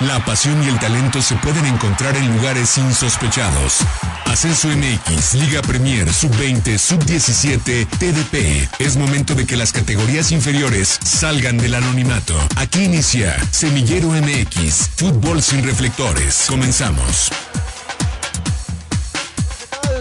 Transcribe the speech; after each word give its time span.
La 0.00 0.18
pasión 0.24 0.62
y 0.64 0.68
el 0.68 0.78
talento 0.78 1.20
se 1.20 1.36
pueden 1.36 1.66
encontrar 1.66 2.16
en 2.16 2.34
lugares 2.34 2.78
insospechados. 2.78 3.80
Ascenso 4.24 4.68
MX, 4.68 5.34
Liga 5.34 5.60
Premier, 5.60 6.10
Sub-20, 6.10 6.78
Sub-17, 6.78 7.86
TDP. 7.98 8.80
Es 8.80 8.96
momento 8.96 9.34
de 9.34 9.46
que 9.46 9.58
las 9.58 9.72
categorías 9.72 10.32
inferiores 10.32 10.98
salgan 11.04 11.58
del 11.58 11.74
anonimato. 11.74 12.34
Aquí 12.56 12.84
inicia 12.84 13.36
Semillero 13.50 14.08
MX, 14.08 14.88
fútbol 14.96 15.42
sin 15.42 15.66
reflectores. 15.66 16.46
Comenzamos. 16.48 17.30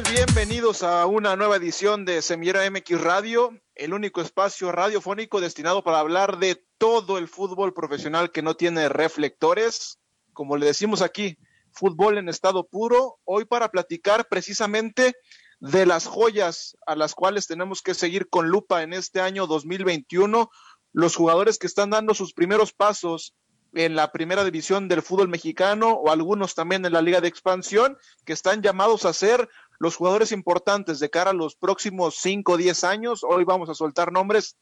Bienvenidos 0.09 0.81
a 0.83 1.05
una 1.07 1.35
nueva 1.35 1.57
edición 1.57 2.05
de 2.05 2.21
Semillero 2.21 2.61
MX 2.71 3.01
Radio, 3.01 3.53
el 3.79 3.93
único 3.93 4.21
espacio 4.21 4.71
radiofónico 4.71 5.39
destinado 5.39 5.83
para 5.83 5.99
hablar 5.99 6.37
de 6.37 6.61
todo 6.77 7.17
el 7.17 7.29
fútbol 7.29 7.73
profesional 7.73 8.31
que 8.31 8.41
no 8.41 8.55
tiene 8.55 8.89
reflectores. 8.89 9.99
Como 10.33 10.57
le 10.57 10.65
decimos 10.65 11.01
aquí, 11.01 11.37
fútbol 11.71 12.17
en 12.17 12.27
estado 12.27 12.67
puro. 12.67 13.19
Hoy 13.23 13.45
para 13.45 13.69
platicar 13.69 14.27
precisamente 14.27 15.15
de 15.61 15.85
las 15.85 16.07
joyas 16.07 16.77
a 16.85 16.95
las 16.95 17.15
cuales 17.15 17.47
tenemos 17.47 17.81
que 17.81 17.93
seguir 17.93 18.29
con 18.29 18.49
lupa 18.49 18.83
en 18.83 18.93
este 18.93 19.21
año 19.21 19.47
2021, 19.47 20.49
los 20.91 21.15
jugadores 21.15 21.57
que 21.57 21.67
están 21.67 21.89
dando 21.89 22.13
sus 22.13 22.33
primeros 22.33 22.73
pasos 22.73 23.33
en 23.73 23.95
la 23.95 24.11
primera 24.11 24.43
división 24.43 24.87
del 24.87 25.01
fútbol 25.01 25.29
mexicano 25.29 25.91
o 25.91 26.11
algunos 26.11 26.55
también 26.55 26.85
en 26.85 26.93
la 26.93 27.01
liga 27.01 27.21
de 27.21 27.27
expansión 27.27 27.97
que 28.25 28.33
están 28.33 28.61
llamados 28.61 29.05
a 29.05 29.13
ser 29.13 29.47
los 29.79 29.95
jugadores 29.95 30.31
importantes 30.31 30.99
de 30.99 31.09
cara 31.09 31.31
a 31.31 31.33
los 31.33 31.55
próximos 31.55 32.17
5 32.19 32.51
o 32.51 32.57
10 32.57 32.83
años. 32.83 33.21
Hoy 33.23 33.45
vamos 33.45 33.69
a 33.69 33.73
soltar 33.73 34.11
nombres 34.11 34.57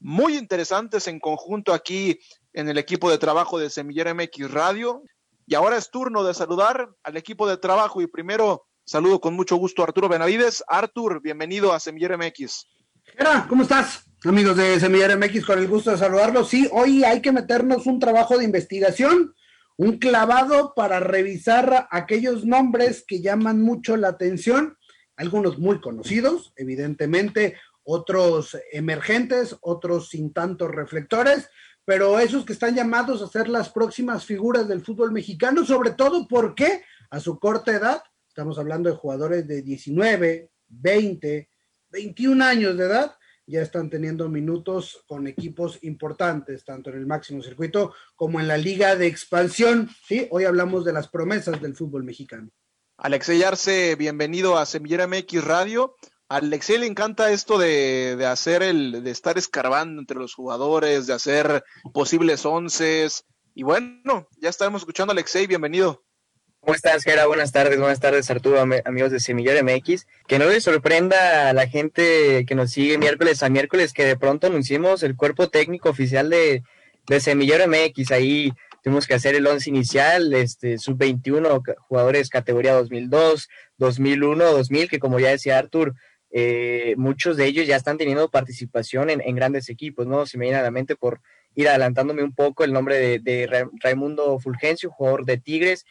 muy 0.00 0.36
interesantes 0.36 1.06
en 1.06 1.20
conjunto 1.20 1.72
aquí 1.72 2.18
en 2.54 2.68
el 2.68 2.78
equipo 2.78 3.10
de 3.10 3.18
trabajo 3.18 3.58
de 3.58 3.70
Semillero 3.70 4.14
MX 4.14 4.50
Radio. 4.50 5.02
Y 5.46 5.54
ahora 5.54 5.76
es 5.76 5.90
turno 5.90 6.24
de 6.24 6.32
saludar 6.32 6.88
al 7.02 7.16
equipo 7.16 7.46
de 7.46 7.58
trabajo 7.58 8.00
y 8.00 8.06
primero 8.06 8.64
saludo 8.84 9.20
con 9.20 9.34
mucho 9.34 9.56
gusto 9.56 9.82
a 9.82 9.86
Arturo 9.86 10.08
Benavides. 10.08 10.64
Artur, 10.66 11.20
bienvenido 11.20 11.72
a 11.72 11.78
Semillero 11.80 12.16
MX. 12.16 12.66
¿cómo 13.48 13.62
estás? 13.64 14.04
Amigos 14.24 14.56
de 14.56 14.80
Semillero 14.80 15.18
MX, 15.18 15.44
con 15.44 15.58
el 15.58 15.68
gusto 15.68 15.90
de 15.90 15.98
saludarlos. 15.98 16.48
Sí, 16.48 16.68
hoy 16.72 17.04
hay 17.04 17.20
que 17.20 17.32
meternos 17.32 17.86
un 17.86 17.98
trabajo 17.98 18.38
de 18.38 18.44
investigación, 18.44 19.34
un 19.76 19.98
clavado 19.98 20.74
para 20.74 21.00
revisar 21.00 21.88
aquellos 21.90 22.44
nombres 22.44 23.04
que 23.06 23.20
llaman 23.20 23.62
mucho 23.62 23.96
la 23.96 24.08
atención, 24.08 24.76
algunos 25.16 25.58
muy 25.58 25.80
conocidos, 25.80 26.52
evidentemente, 26.56 27.56
otros 27.84 28.56
emergentes, 28.70 29.56
otros 29.60 30.08
sin 30.10 30.32
tantos 30.32 30.70
reflectores, 30.70 31.48
pero 31.84 32.18
esos 32.20 32.44
que 32.44 32.52
están 32.52 32.74
llamados 32.74 33.22
a 33.22 33.26
ser 33.26 33.48
las 33.48 33.70
próximas 33.70 34.24
figuras 34.24 34.68
del 34.68 34.84
fútbol 34.84 35.12
mexicano, 35.12 35.64
sobre 35.64 35.90
todo 35.90 36.28
porque 36.28 36.84
a 37.10 37.18
su 37.20 37.38
corta 37.38 37.72
edad, 37.72 38.02
estamos 38.28 38.58
hablando 38.58 38.88
de 38.88 38.96
jugadores 38.96 39.46
de 39.46 39.62
19, 39.62 40.50
20, 40.68 41.48
21 41.90 42.44
años 42.44 42.76
de 42.76 42.84
edad, 42.84 43.16
ya 43.52 43.60
están 43.60 43.90
teniendo 43.90 44.30
minutos 44.30 45.04
con 45.06 45.26
equipos 45.26 45.78
importantes, 45.82 46.64
tanto 46.64 46.88
en 46.88 46.96
el 46.96 47.06
máximo 47.06 47.42
circuito 47.42 47.92
como 48.16 48.40
en 48.40 48.48
la 48.48 48.56
liga 48.56 48.96
de 48.96 49.06
expansión. 49.06 49.90
Sí, 50.06 50.26
hoy 50.30 50.44
hablamos 50.44 50.86
de 50.86 50.94
las 50.94 51.08
promesas 51.08 51.60
del 51.60 51.76
fútbol 51.76 52.02
mexicano. 52.02 52.48
Alexey 52.96 53.42
Arce, 53.42 53.94
bienvenido 53.96 54.56
a 54.56 54.64
Semillera 54.64 55.06
MX 55.06 55.44
Radio. 55.44 55.96
A 56.30 56.36
Alexei 56.36 56.78
le 56.78 56.86
encanta 56.86 57.30
esto 57.30 57.58
de, 57.58 58.16
de, 58.16 58.24
hacer 58.24 58.62
el, 58.62 59.04
de 59.04 59.10
estar 59.10 59.36
escarbando 59.36 60.00
entre 60.00 60.16
los 60.16 60.34
jugadores, 60.34 61.06
de 61.06 61.12
hacer 61.12 61.62
posibles 61.92 62.46
onces. 62.46 63.26
Y 63.54 63.64
bueno, 63.64 64.28
ya 64.40 64.48
estaremos 64.48 64.80
escuchando 64.80 65.10
a 65.10 65.14
Alexei, 65.14 65.46
bienvenido. 65.46 66.02
¿Cómo 66.64 66.76
estás, 66.76 67.02
Gera? 67.02 67.26
Buenas 67.26 67.50
tardes, 67.50 67.76
buenas 67.76 67.98
tardes, 67.98 68.30
Arturo, 68.30 68.60
amigos 68.60 69.10
de 69.10 69.18
Semillero 69.18 69.64
MX. 69.64 70.06
Que 70.28 70.38
no 70.38 70.46
les 70.46 70.62
sorprenda 70.62 71.48
a 71.48 71.52
la 71.52 71.66
gente 71.66 72.44
que 72.46 72.54
nos 72.54 72.70
sigue 72.70 72.98
miércoles 72.98 73.42
a 73.42 73.48
miércoles 73.48 73.92
que 73.92 74.04
de 74.04 74.16
pronto 74.16 74.46
anunciemos 74.46 75.02
el 75.02 75.16
cuerpo 75.16 75.48
técnico 75.48 75.90
oficial 75.90 76.30
de, 76.30 76.62
de 77.08 77.20
Semillero 77.20 77.66
MX. 77.66 78.12
Ahí 78.12 78.52
tuvimos 78.80 79.08
que 79.08 79.14
hacer 79.14 79.34
el 79.34 79.44
once 79.44 79.70
inicial, 79.70 80.32
este, 80.34 80.78
sub-21, 80.78 81.64
jugadores 81.80 82.30
categoría 82.30 82.74
2002, 82.74 83.48
2001, 83.78 84.44
2000, 84.44 84.88
que 84.88 85.00
como 85.00 85.18
ya 85.18 85.30
decía 85.30 85.58
Artur, 85.58 85.96
eh, 86.30 86.94
muchos 86.96 87.36
de 87.36 87.46
ellos 87.46 87.66
ya 87.66 87.74
están 87.74 87.98
teniendo 87.98 88.30
participación 88.30 89.10
en, 89.10 89.20
en, 89.20 89.34
grandes 89.34 89.68
equipos, 89.68 90.06
¿no? 90.06 90.26
Si 90.26 90.38
me 90.38 90.44
viene 90.44 90.60
a 90.60 90.62
la 90.62 90.70
mente 90.70 90.94
por 90.94 91.22
ir 91.56 91.68
adelantándome 91.68 92.22
un 92.22 92.32
poco 92.36 92.62
el 92.62 92.72
nombre 92.72 92.98
de, 92.98 93.18
de 93.18 93.66
Raimundo 93.82 94.38
Fulgencio, 94.38 94.92
jugador 94.92 95.24
de 95.24 95.38
Tigres, 95.38 95.84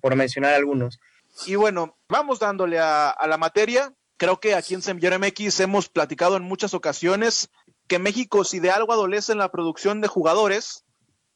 por, 0.00 0.16
mencionar 0.16 0.54
algunos. 0.54 1.00
Y 1.46 1.56
bueno, 1.56 1.96
vamos 2.08 2.38
dándole 2.38 2.78
a, 2.78 3.16
la 3.26 3.36
materia. 3.36 3.92
Creo 4.16 4.40
que 4.40 4.54
aquí 4.54 4.74
en 4.74 4.82
Semillero 4.82 5.18
MX 5.18 5.60
hemos 5.60 5.88
platicado 5.88 6.36
en 6.36 6.44
muchas 6.44 6.74
ocasiones 6.74 7.50
que 7.86 7.98
México, 7.98 8.44
si 8.44 8.60
de 8.60 8.70
algo 8.70 8.92
adolece 8.92 9.32
en 9.32 9.38
la 9.38 9.50
producción 9.50 10.00
de 10.00 10.08
jugadores, 10.08 10.84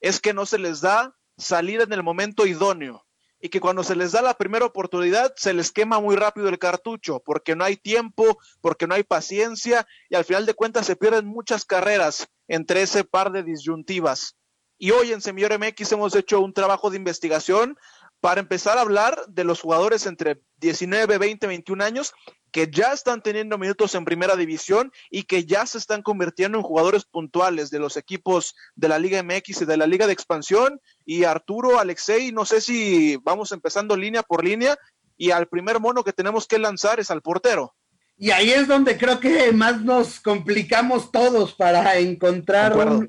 es 0.01 0.21
que 0.21 0.33
no 0.33 0.47
se 0.47 0.59
les 0.59 0.81
da 0.81 1.15
salir 1.37 1.81
en 1.81 1.93
el 1.93 2.03
momento 2.03 2.47
idóneo 2.47 3.05
y 3.41 3.51
que 3.51 3.61
cuando 3.61 3.85
se 3.85 3.95
les 3.95 4.13
da 4.13 4.23
la 4.23 4.35
primera 4.35 4.65
oportunidad 4.65 5.33
se 5.37 5.53
les 5.53 5.71
quema 5.71 6.01
muy 6.01 6.17
rápido 6.17 6.49
el 6.49 6.59
cartucho 6.59 7.21
porque 7.25 7.55
no 7.55 7.65
hay 7.65 7.77
tiempo, 7.77 8.39
porque 8.61 8.87
no 8.87 8.95
hay 8.95 9.05
paciencia 9.05 9.87
y 10.09 10.17
al 10.17 10.25
final 10.25 10.47
de 10.47 10.55
cuentas 10.55 10.87
se 10.87 10.97
pierden 10.97 11.27
muchas 11.27 11.65
carreras 11.65 12.29
entre 12.49 12.83
ese 12.83 13.05
par 13.05 13.31
de 13.31 13.43
disyuntivas. 13.43 14.37
Y 14.81 14.93
hoy 14.93 15.13
en 15.13 15.21
Semillero 15.21 15.59
MX 15.59 15.93
hemos 15.93 16.15
hecho 16.15 16.41
un 16.41 16.53
trabajo 16.53 16.89
de 16.89 16.97
investigación 16.97 17.77
para 18.21 18.41
empezar 18.41 18.79
a 18.79 18.83
hablar 18.83 19.25
de 19.29 19.45
los 19.45 19.61
jugadores 19.61 20.07
entre 20.07 20.41
19, 20.57 21.19
20, 21.19 21.47
21 21.47 21.85
años 21.85 22.15
que 22.51 22.71
ya 22.71 22.93
están 22.93 23.23
teniendo 23.23 23.59
minutos 23.59 23.95
en 23.95 24.05
primera 24.05 24.37
división 24.37 24.91
y 25.11 25.25
que 25.25 25.45
ya 25.45 25.67
se 25.67 25.79
están 25.79 26.03
convirtiendo 26.03 26.59
en 26.59 26.65
jugadores 26.65 27.05
puntuales 27.05 27.71
de 27.71 27.79
los 27.79 27.97
equipos 27.97 28.55
de 28.75 28.89
la 28.89 28.99
Liga 28.99 29.23
MX 29.23 29.63
y 29.63 29.65
de 29.67 29.77
la 29.77 29.87
Liga 29.87 30.07
de 30.07 30.13
Expansión. 30.13 30.81
Y 31.05 31.25
Arturo, 31.25 31.79
Alexei, 31.79 32.33
no 32.33 32.45
sé 32.45 32.61
si 32.61 33.17
vamos 33.23 33.53
empezando 33.53 33.97
línea 33.97 34.23
por 34.23 34.45
línea 34.45 34.77
y 35.17 35.31
al 35.31 35.49
primer 35.49 35.81
mono 35.81 36.05
que 36.05 36.13
tenemos 36.13 36.47
que 36.47 36.59
lanzar 36.59 37.01
es 37.01 37.11
al 37.11 37.23
portero. 37.23 37.75
Y 38.17 38.31
ahí 38.31 38.51
es 38.51 38.67
donde 38.67 38.99
creo 38.99 39.21
que 39.21 39.53
más 39.53 39.83
nos 39.83 40.19
complicamos 40.19 41.13
todos 41.13 41.55
para 41.55 41.99
encontrar 41.99 42.77
un, 42.77 43.09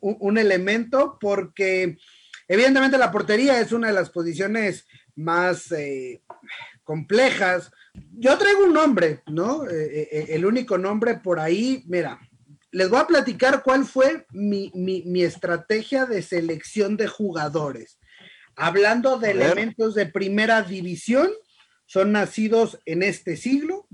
un 0.00 0.38
elemento 0.38 1.18
porque 1.20 1.98
Evidentemente 2.48 2.96
la 2.96 3.12
portería 3.12 3.60
es 3.60 3.72
una 3.72 3.88
de 3.88 3.92
las 3.92 4.08
posiciones 4.08 4.86
más 5.14 5.70
eh, 5.72 6.22
complejas. 6.82 7.70
Yo 8.12 8.38
traigo 8.38 8.64
un 8.64 8.72
nombre, 8.72 9.22
¿no? 9.26 9.68
Eh, 9.68 10.08
eh, 10.10 10.26
el 10.30 10.46
único 10.46 10.78
nombre 10.78 11.16
por 11.16 11.38
ahí, 11.38 11.84
mira, 11.86 12.18
les 12.70 12.88
voy 12.88 13.00
a 13.00 13.06
platicar 13.06 13.62
cuál 13.62 13.84
fue 13.84 14.26
mi, 14.30 15.22
estrategia 15.22 16.06
de 16.06 16.22
selección 16.22 16.96
de 16.96 17.06
jugadores. 17.06 17.98
Hablando 18.56 19.18
de 19.18 19.32
elementos 19.32 19.94
de 19.94 20.06
primera 20.06 20.62
división, 20.62 21.30
son 21.86 22.12
nacidos 22.12 22.78
en 22.86 23.02
este 23.02 23.36
siglo, 23.36 23.86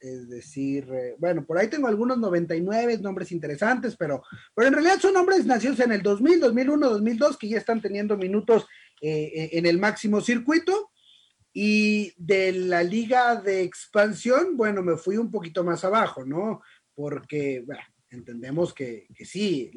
es 0.00 0.28
decir, 0.28 0.88
eh, 0.92 1.16
bueno, 1.18 1.44
por 1.44 1.58
ahí 1.58 1.68
tengo 1.68 1.88
algunos 1.88 2.18
99 2.18 2.98
nombres 2.98 3.32
interesantes, 3.32 3.96
pero, 3.96 4.22
pero 4.54 4.68
en 4.68 4.74
realidad 4.74 5.00
son 5.00 5.14
nombres 5.14 5.46
nacidos 5.46 5.80
en 5.80 5.92
el 5.92 6.02
2000, 6.02 6.40
2001, 6.40 6.90
2002 6.90 7.38
que 7.38 7.48
ya 7.48 7.58
están 7.58 7.80
teniendo 7.80 8.16
minutos 8.16 8.66
eh, 9.00 9.32
eh, 9.34 9.50
en 9.52 9.66
el 9.66 9.78
máximo 9.78 10.20
circuito. 10.20 10.90
Y 11.58 12.12
de 12.18 12.52
la 12.52 12.82
liga 12.82 13.36
de 13.36 13.62
expansión, 13.62 14.58
bueno, 14.58 14.82
me 14.82 14.98
fui 14.98 15.16
un 15.16 15.30
poquito 15.30 15.64
más 15.64 15.84
abajo, 15.84 16.22
¿no? 16.22 16.60
Porque, 16.94 17.64
entendemos 18.10 18.74
que, 18.74 19.06
que 19.14 19.24
sí, 19.24 19.72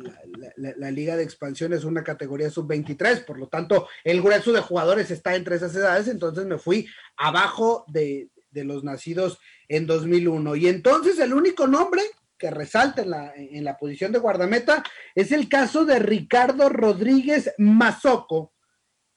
la, 0.57 0.73
la, 0.75 0.91
liga 0.91 1.15
de 1.15 1.23
expansión 1.23 1.71
es 1.71 1.85
una 1.85 2.03
categoría 2.03 2.49
sub-23, 2.49 3.23
por 3.23 3.39
lo 3.39 3.47
tanto, 3.47 3.87
el 4.03 4.21
grueso 4.21 4.51
de 4.51 4.59
jugadores 4.59 5.09
está 5.09 5.35
entre 5.37 5.55
esas 5.55 5.73
edades, 5.73 6.09
entonces 6.09 6.45
me 6.45 6.57
fui 6.57 6.85
abajo 7.15 7.85
de, 7.87 8.29
de 8.51 8.63
los 8.63 8.83
nacidos 8.83 9.39
en 9.67 9.85
2001. 9.85 10.55
Y 10.55 10.67
entonces 10.67 11.19
el 11.19 11.33
único 11.33 11.67
nombre 11.67 12.01
que 12.37 12.49
resalta 12.49 13.01
en 13.01 13.09
la, 13.09 13.33
en 13.35 13.63
la 13.63 13.77
posición 13.77 14.11
de 14.11 14.19
guardameta 14.19 14.83
es 15.13 15.31
el 15.31 15.49
caso 15.49 15.85
de 15.85 15.99
Ricardo 15.99 16.69
Rodríguez 16.69 17.53
Mazoco. 17.57 18.53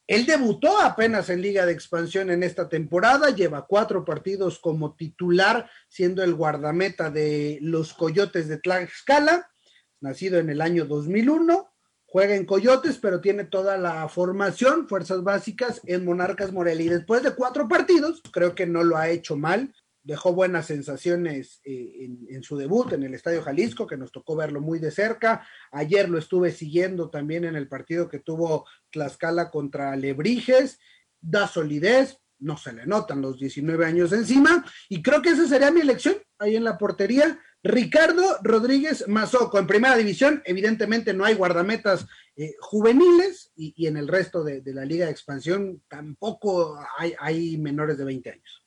Él 0.06 0.26
debutó 0.26 0.80
apenas 0.80 1.30
en 1.30 1.40
Liga 1.40 1.64
de 1.64 1.72
Expansión 1.72 2.30
en 2.30 2.42
esta 2.42 2.68
temporada, 2.68 3.30
lleva 3.30 3.66
cuatro 3.66 4.04
partidos 4.04 4.58
como 4.58 4.94
titular, 4.94 5.70
siendo 5.88 6.22
el 6.22 6.34
guardameta 6.34 7.10
de 7.10 7.58
los 7.62 7.94
Coyotes 7.94 8.48
de 8.48 8.58
Tlaxcala, 8.58 9.48
nacido 10.00 10.38
en 10.38 10.50
el 10.50 10.60
año 10.60 10.84
2001, 10.84 11.71
juega 12.12 12.34
en 12.34 12.44
Coyotes, 12.44 12.98
pero 12.98 13.22
tiene 13.22 13.44
toda 13.44 13.78
la 13.78 14.06
formación, 14.06 14.86
fuerzas 14.86 15.22
básicas 15.24 15.80
en 15.86 16.04
Monarcas 16.04 16.52
Morelia. 16.52 16.84
Y 16.84 16.88
después 16.90 17.22
de 17.22 17.34
cuatro 17.34 17.66
partidos, 17.66 18.20
creo 18.30 18.54
que 18.54 18.66
no 18.66 18.84
lo 18.84 18.98
ha 18.98 19.08
hecho 19.08 19.34
mal, 19.34 19.74
dejó 20.02 20.34
buenas 20.34 20.66
sensaciones 20.66 21.62
eh, 21.64 22.10
en, 22.28 22.42
su 22.42 22.58
debut 22.58 22.92
en 22.92 23.04
el 23.04 23.14
Estadio 23.14 23.40
Jalisco, 23.40 23.86
que 23.86 23.96
nos 23.96 24.12
tocó 24.12 24.36
verlo 24.36 24.60
muy 24.60 24.78
de 24.78 24.90
cerca. 24.90 25.46
Ayer 25.70 26.10
lo 26.10 26.18
estuve 26.18 26.52
siguiendo 26.52 27.08
también 27.08 27.46
en 27.46 27.56
el 27.56 27.66
partido 27.66 28.10
que 28.10 28.18
tuvo 28.18 28.66
Tlaxcala 28.90 29.50
contra 29.50 29.96
Lebrijes. 29.96 30.80
Da 31.18 31.48
solidez, 31.48 32.18
no 32.42 32.56
se 32.56 32.72
le 32.72 32.86
notan 32.86 33.22
los 33.22 33.38
19 33.38 33.86
años 33.86 34.12
encima, 34.12 34.64
y 34.88 35.02
creo 35.02 35.22
que 35.22 35.30
esa 35.30 35.46
sería 35.46 35.70
mi 35.70 35.80
elección 35.80 36.16
ahí 36.38 36.56
en 36.56 36.64
la 36.64 36.76
portería. 36.76 37.38
Ricardo 37.64 38.38
Rodríguez 38.42 39.06
Mazoco. 39.06 39.58
En 39.58 39.68
primera 39.68 39.96
división, 39.96 40.42
evidentemente 40.44 41.14
no 41.14 41.24
hay 41.24 41.34
guardametas 41.34 42.06
eh, 42.36 42.54
juveniles 42.58 43.52
y, 43.54 43.86
en 43.86 43.96
el 43.96 44.08
resto 44.08 44.42
de, 44.42 44.62
la 44.66 44.84
Liga 44.84 45.06
de 45.06 45.12
Expansión 45.12 45.80
tampoco 45.88 46.78
hay, 46.98 47.14
hay 47.20 47.56
menores 47.58 47.98
de 47.98 48.04
20 48.04 48.30
años. 48.30 48.61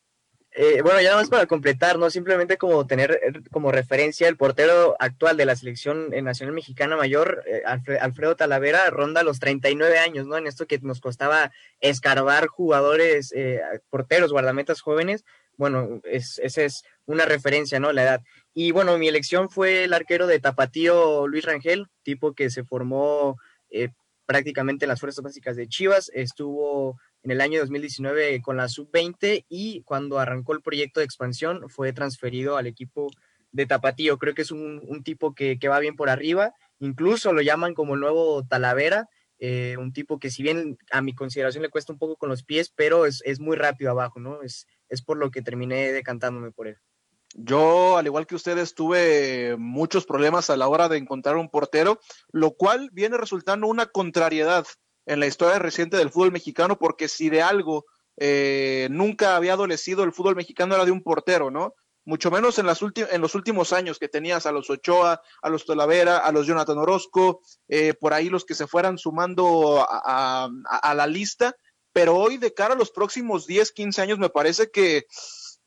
Eh, 0.57 0.81
bueno, 0.81 1.01
ya 1.01 1.09
nada 1.09 1.21
más 1.21 1.29
para 1.29 1.47
completar, 1.47 1.99
¿no? 1.99 2.09
Simplemente 2.09 2.57
como 2.57 2.87
tener 2.87 3.11
eh, 3.11 3.41
como 3.51 3.73
referencia 3.73 4.29
el 4.29 4.37
portero 4.37 4.95
actual 4.99 5.35
de 5.35 5.45
la 5.45 5.57
selección 5.57 6.13
eh, 6.13 6.21
nacional 6.21 6.55
mexicana 6.55 6.95
mayor, 6.95 7.43
Alfredo 7.99 8.37
Talavera, 8.37 8.89
ronda 8.89 9.23
los 9.23 9.39
39 9.41 9.97
años, 9.99 10.27
¿no? 10.27 10.37
En 10.37 10.47
esto 10.47 10.65
que 10.65 10.79
nos 10.79 11.01
costaba 11.01 11.51
escarbar 11.81 12.47
jugadores, 12.47 13.33
porteros, 13.89 14.31
guardametas 14.31 14.79
jóvenes, 14.79 15.25
bueno, 15.57 15.99
es, 16.05 16.39
esa 16.41 16.63
es 16.63 16.83
una 17.05 17.25
referencia, 17.25 17.81
¿no? 17.81 17.91
La 17.91 18.03
edad. 18.03 18.21
Y 18.53 18.71
bueno, 18.71 18.97
mi 18.97 19.09
elección 19.09 19.49
fue 19.49 19.83
el 19.83 19.93
arquero 19.93 20.25
de 20.25 20.39
Tapatío, 20.39 21.27
Luis 21.27 21.43
Rangel, 21.43 21.87
tipo 22.03 22.33
que 22.33 22.49
se 22.49 22.63
formó 22.63 23.37
prácticamente 24.25 24.85
en 24.85 24.89
las 24.89 25.01
fuerzas 25.01 25.23
básicas 25.23 25.57
de 25.57 25.67
Chivas, 25.67 26.09
estuvo 26.13 26.97
en 27.25 27.31
el 27.31 27.41
año 27.41 27.59
2019 27.59 28.39
con 28.43 28.55
la 28.55 28.69
sub-20 28.69 29.45
y 29.49 29.81
cuando 29.81 30.19
arrancó 30.19 30.53
el 30.53 30.61
proyecto 30.61 30.99
de 30.99 31.05
expansión 31.07 31.67
fue 31.69 31.91
transferido 31.91 32.55
al 32.55 32.67
equipo 32.67 33.07
de 33.51 33.65
Tapatío. 33.65 34.19
Creo 34.19 34.35
que 34.35 34.43
es 34.43 34.51
un, 34.51 35.01
tipo 35.03 35.33
que, 35.33 35.57
va 35.67 35.79
bien 35.79 35.95
por 35.95 36.09
arriba, 36.09 36.53
incluso 36.77 37.33
lo 37.33 37.41
llaman 37.41 37.73
como 37.73 37.95
el 37.95 38.01
nuevo 38.01 38.45
Talavera, 38.45 39.09
eh, 39.39 39.75
un 39.79 39.91
tipo 39.91 40.19
que 40.19 40.29
si 40.29 40.43
bien 40.43 40.77
a 40.91 41.01
mi 41.01 41.15
consideración 41.15 41.63
le 41.63 41.69
cuesta 41.69 41.91
un 41.91 41.97
poco 41.97 42.15
con 42.15 42.29
los 42.29 42.43
pies, 42.43 42.71
pero 42.75 43.07
es, 43.07 43.23
muy 43.39 43.57
rápido 43.57 43.89
abajo, 43.89 44.19
¿no? 44.19 44.43
Es, 44.43 44.67
es 44.87 45.01
por 45.01 45.17
lo 45.17 45.31
que 45.31 45.41
terminé 45.41 45.91
decantándome 45.91 46.51
por 46.51 46.67
él. 46.67 46.77
Yo, 47.33 47.97
al 47.97 48.05
igual 48.05 48.27
que 48.27 48.35
ustedes, 48.35 48.75
tuve 48.75 49.55
muchos 49.57 50.05
problemas 50.05 50.51
a 50.51 50.57
la 50.57 50.67
hora 50.67 50.89
de 50.89 50.97
encontrar 50.97 51.37
un 51.37 51.49
portero, 51.49 51.99
lo 52.31 52.51
cual 52.51 52.91
viene 52.93 53.17
resultando 53.17 53.65
una 53.65 53.87
contrariedad 53.87 54.65
en 55.05 55.19
la 55.19 55.27
historia 55.27 55.59
reciente 55.59 55.97
del 55.97 56.09
fútbol 56.09 56.31
mexicano, 56.31 56.77
porque 56.77 57.07
si 57.07 57.29
de 57.29 57.41
algo 57.41 57.85
eh, 58.17 58.87
nunca 58.91 59.35
había 59.35 59.53
adolecido 59.53 60.03
el 60.03 60.13
fútbol 60.13 60.35
mexicano 60.35 60.75
era 60.75 60.85
de 60.85 60.91
un 60.91 61.03
portero, 61.03 61.51
¿no? 61.51 61.73
Mucho 62.05 62.29
menos 62.29 62.59
en, 62.59 62.67
las 62.67 62.79
en 62.81 63.21
los 63.21 63.33
últimos 63.33 63.73
años 63.73 63.97
que 63.97 64.07
tenías 64.07 64.45
a 64.45 64.51
los 64.51 64.69
Ochoa, 64.69 65.21
a 65.41 65.49
los 65.49 65.65
Talavera, 65.65 66.19
a 66.19 66.31
los 66.31 66.45
Jonathan 66.45 66.77
Orozco, 66.77 67.41
eh, 67.67 67.95
por 67.95 68.13
ahí 68.13 68.29
los 68.29 68.45
que 68.45 68.53
se 68.53 68.67
fueran 68.67 68.99
sumando 68.99 69.83
a, 69.89 70.49
la 70.95 71.07
lista, 71.07 71.55
pero 71.91 72.15
hoy 72.15 72.37
de 72.37 72.53
cara 72.53 72.75
a 72.75 72.77
los 72.77 72.91
próximos 72.91 73.47
10, 73.47 73.71
15 73.71 74.01
años 74.03 74.19
me 74.19 74.29
parece 74.29 74.69
que 74.69 75.07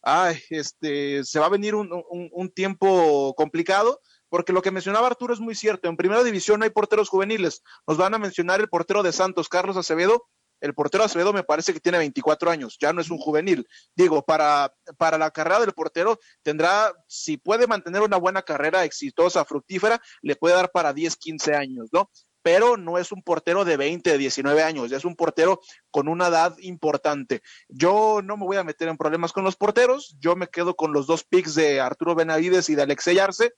ay, 0.02 0.40
este, 0.50 1.24
se 1.24 1.40
va 1.40 1.46
a 1.46 1.50
venir 1.50 1.74
un 1.74 2.52
tiempo 2.54 3.34
complicado 3.36 4.00
porque 4.28 4.52
lo 4.52 4.62
que 4.62 4.70
mencionaba 4.70 5.06
Arturo 5.06 5.34
es 5.34 5.40
muy 5.40 5.54
cierto. 5.54 5.88
En 5.88 5.96
primera 5.96 6.22
división 6.22 6.62
hay 6.62 6.70
porteros 6.70 7.08
juveniles. 7.08 7.62
Nos 7.86 7.96
van 7.96 8.14
a 8.14 8.18
mencionar 8.18 8.60
el 8.60 8.68
portero 8.68 9.02
de 9.02 9.12
Santos, 9.12 9.48
Carlos 9.48 9.76
Acevedo. 9.76 10.26
El 10.60 10.74
portero 10.74 11.04
Acevedo 11.04 11.32
me 11.32 11.44
parece 11.44 11.72
que 11.72 11.78
tiene 11.80 11.98
24 11.98 12.50
años, 12.50 12.76
ya 12.80 12.92
no 12.92 13.00
es 13.00 13.10
un 13.10 13.18
juvenil. 13.18 13.68
Digo, 13.94 14.24
para, 14.24 14.74
para 14.96 15.16
la 15.16 15.30
carrera 15.30 15.60
del 15.60 15.72
portero 15.72 16.18
tendrá, 16.42 16.92
si 17.06 17.36
puede 17.36 17.68
mantener 17.68 18.02
una 18.02 18.16
buena 18.16 18.42
carrera 18.42 18.84
exitosa, 18.84 19.44
fructífera, 19.44 20.00
le 20.20 20.34
puede 20.34 20.56
dar 20.56 20.72
para 20.72 20.92
10, 20.92 21.16
15 21.16 21.54
años, 21.54 21.88
¿no? 21.92 22.10
pero 22.42 22.76
no 22.76 22.96
es 22.96 23.12
un 23.12 23.22
portero 23.22 23.64
de 23.64 23.76
20, 23.76 24.10
de 24.10 24.16
19 24.16 24.62
años, 24.62 24.90
es 24.92 25.04
un 25.04 25.16
portero 25.16 25.60
con 25.90 26.08
una 26.08 26.28
edad 26.28 26.56
importante. 26.60 27.42
Yo 27.68 28.20
no 28.22 28.38
me 28.38 28.46
voy 28.46 28.56
a 28.56 28.64
meter 28.64 28.88
en 28.88 28.96
problemas 28.96 29.32
con 29.32 29.44
los 29.44 29.56
porteros, 29.56 30.16
yo 30.18 30.34
me 30.34 30.48
quedo 30.48 30.74
con 30.74 30.92
los 30.92 31.06
dos 31.06 31.24
picks 31.24 31.54
de 31.54 31.80
Arturo 31.80 32.14
Benavides 32.14 32.70
y 32.70 32.74
de 32.74 32.82
Alexey 32.82 33.18
Arce 33.18 33.52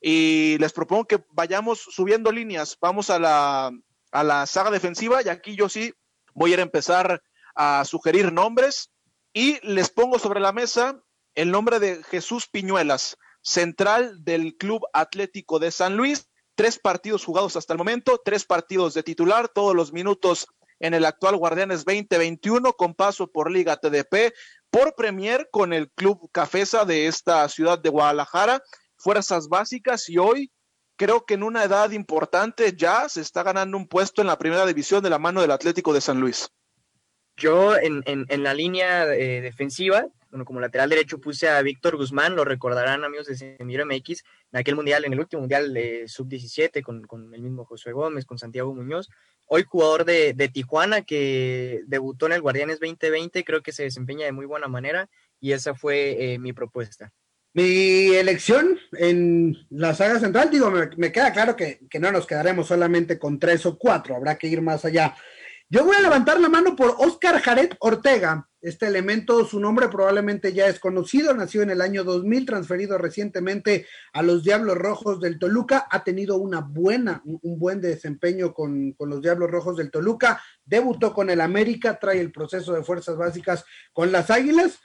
y 0.00 0.56
les 0.58 0.72
propongo 0.72 1.04
que 1.04 1.24
vayamos 1.30 1.78
subiendo 1.78 2.32
líneas. 2.32 2.76
Vamos 2.80 3.10
a 3.10 3.18
la, 3.18 3.70
a 4.12 4.24
la 4.24 4.46
saga 4.46 4.70
defensiva 4.70 5.22
y 5.22 5.28
aquí 5.28 5.56
yo 5.56 5.68
sí 5.68 5.92
voy 6.32 6.54
a 6.54 6.58
a 6.58 6.62
empezar 6.62 7.22
a 7.54 7.84
sugerir 7.84 8.32
nombres 8.32 8.90
y 9.32 9.58
les 9.66 9.90
pongo 9.90 10.18
sobre 10.18 10.40
la 10.40 10.52
mesa 10.52 11.02
el 11.34 11.50
nombre 11.50 11.78
de 11.78 12.02
Jesús 12.04 12.48
Piñuelas, 12.48 13.16
central 13.42 14.24
del 14.24 14.56
Club 14.56 14.86
Atlético 14.92 15.58
de 15.58 15.70
San 15.70 15.96
Luis. 15.96 16.28
Tres 16.54 16.78
partidos 16.78 17.24
jugados 17.24 17.56
hasta 17.56 17.72
el 17.72 17.78
momento, 17.78 18.20
tres 18.24 18.44
partidos 18.44 18.94
de 18.94 19.02
titular, 19.02 19.48
todos 19.48 19.74
los 19.74 19.92
minutos 19.92 20.46
en 20.78 20.94
el 20.94 21.04
actual 21.04 21.36
Guardianes 21.36 21.84
2021, 21.84 22.72
con 22.72 22.94
paso 22.94 23.30
por 23.30 23.50
Liga 23.50 23.76
TDP, 23.76 24.34
por 24.70 24.94
Premier 24.94 25.48
con 25.50 25.72
el 25.72 25.90
Club 25.90 26.30
Cafesa 26.32 26.84
de 26.84 27.06
esta 27.06 27.48
ciudad 27.48 27.78
de 27.78 27.90
Guadalajara 27.90 28.62
fuerzas 29.00 29.48
básicas 29.48 30.08
y 30.08 30.18
hoy 30.18 30.52
creo 30.96 31.24
que 31.24 31.34
en 31.34 31.42
una 31.42 31.64
edad 31.64 31.90
importante 31.92 32.74
ya 32.76 33.08
se 33.08 33.22
está 33.22 33.42
ganando 33.42 33.76
un 33.76 33.88
puesto 33.88 34.20
en 34.20 34.26
la 34.26 34.38
primera 34.38 34.66
división 34.66 35.02
de 35.02 35.08
la 35.08 35.18
mano 35.18 35.40
del 35.40 35.50
Atlético 35.50 35.94
de 35.94 36.02
San 36.02 36.20
Luis. 36.20 36.50
Yo 37.38 37.74
en, 37.74 38.02
en, 38.04 38.42
la 38.42 38.52
línea 38.52 39.06
eh, 39.14 39.40
defensiva, 39.40 40.06
bueno, 40.28 40.44
como 40.44 40.60
lateral 40.60 40.90
derecho 40.90 41.18
puse 41.18 41.48
a 41.48 41.62
Víctor 41.62 41.96
Guzmán, 41.96 42.36
lo 42.36 42.44
recordarán 42.44 43.02
amigos 43.02 43.28
de 43.28 43.36
Semillero 43.36 43.86
MX, 43.86 44.22
en 44.52 44.60
aquel 44.60 44.76
mundial, 44.76 45.06
en 45.06 45.14
el 45.14 45.20
último 45.20 45.40
mundial 45.40 45.72
de 45.72 46.06
sub-17 46.06 46.82
con, 46.82 47.06
con, 47.06 47.32
el 47.32 47.40
mismo 47.40 47.64
Josué 47.64 47.92
Gómez, 47.92 48.26
con 48.26 48.38
Santiago 48.38 48.74
Muñoz, 48.74 49.08
hoy 49.46 49.64
jugador 49.66 50.04
de, 50.04 50.34
de, 50.34 50.48
Tijuana 50.50 51.00
que 51.00 51.80
debutó 51.86 52.26
en 52.26 52.32
el 52.32 52.42
Guardianes 52.42 52.78
2020, 52.78 53.42
creo 53.42 53.62
que 53.62 53.72
se 53.72 53.84
desempeña 53.84 54.26
de 54.26 54.32
muy 54.32 54.44
buena 54.44 54.68
manera 54.68 55.08
y 55.40 55.52
esa 55.52 55.74
fue 55.74 56.34
eh, 56.34 56.38
mi 56.38 56.52
propuesta. 56.52 57.10
Mi 57.52 58.14
elección 58.14 58.78
en 58.92 59.56
la 59.70 59.92
saga 59.92 60.20
central, 60.20 60.50
digo, 60.50 60.70
me, 60.70 61.10
queda 61.10 61.32
claro 61.32 61.56
que, 61.56 61.80
no 61.98 62.12
nos 62.12 62.24
quedaremos 62.24 62.68
solamente 62.68 63.18
con 63.18 63.40
tres 63.40 63.66
o 63.66 63.76
cuatro, 63.76 64.14
habrá 64.14 64.38
que 64.38 64.46
ir 64.46 64.62
más 64.62 64.84
allá. 64.84 65.16
Yo 65.68 65.84
voy 65.84 65.96
a 65.96 66.00
levantar 66.00 66.40
la 66.40 66.48
mano 66.48 66.76
por 66.76 66.94
Oscar 66.98 67.40
Jared 67.40 67.72
Ortega. 67.80 68.48
Este 68.60 68.86
elemento, 68.86 69.44
su 69.44 69.58
nombre 69.58 69.88
probablemente 69.88 70.52
ya 70.52 70.66
es 70.66 70.78
conocido, 70.78 71.34
nació 71.34 71.62
en 71.62 71.70
el 71.70 71.80
año 71.80 72.04
2000, 72.04 72.46
transferido 72.46 72.98
recientemente 72.98 73.86
a 74.12 74.22
los 74.22 74.44
Diablos 74.44 74.76
Rojos 74.76 75.20
del 75.20 75.38
Toluca, 75.38 75.88
ha 75.90 76.04
tenido 76.04 76.36
una 76.36 76.60
buena, 76.60 77.22
un 77.24 77.58
buen 77.58 77.80
desempeño 77.80 78.52
con, 78.52 78.92
con 78.92 79.10
los 79.10 79.22
Diablos 79.22 79.50
Rojos 79.50 79.76
del 79.76 79.90
Toluca, 79.90 80.40
debutó 80.64 81.12
con 81.12 81.30
el 81.30 81.40
América, 81.40 81.98
trae 81.98 82.20
el 82.20 82.30
proceso 82.30 82.74
de 82.74 82.84
fuerzas 82.84 83.16
básicas 83.16 83.64
con 83.92 84.12
las 84.12 84.30
Águilas 84.30 84.80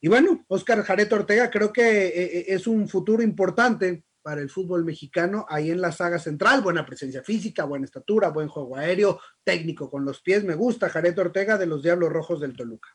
y 0.00 0.08
bueno, 0.08 0.44
Oscar 0.48 0.82
Jareto 0.82 1.16
Ortega 1.16 1.50
creo 1.50 1.72
que 1.72 2.08
eh, 2.08 2.38
eh, 2.38 2.44
es 2.48 2.66
un 2.66 2.88
futuro 2.88 3.22
importante 3.22 4.04
para 4.22 4.40
el 4.40 4.50
fútbol 4.50 4.84
mexicano 4.84 5.46
ahí 5.48 5.70
en 5.70 5.80
la 5.80 5.92
saga 5.92 6.18
central, 6.18 6.62
buena 6.62 6.84
presencia 6.84 7.22
física, 7.22 7.64
buena 7.64 7.84
estatura, 7.84 8.28
buen 8.28 8.48
juego 8.48 8.76
aéreo, 8.76 9.20
técnico 9.44 9.90
con 9.90 10.04
los 10.04 10.20
pies, 10.20 10.44
me 10.44 10.54
gusta 10.54 10.88
Jareto 10.88 11.22
Ortega 11.22 11.58
de 11.58 11.66
los 11.66 11.82
Diablos 11.82 12.10
Rojos 12.10 12.40
del 12.40 12.56
Toluca. 12.56 12.88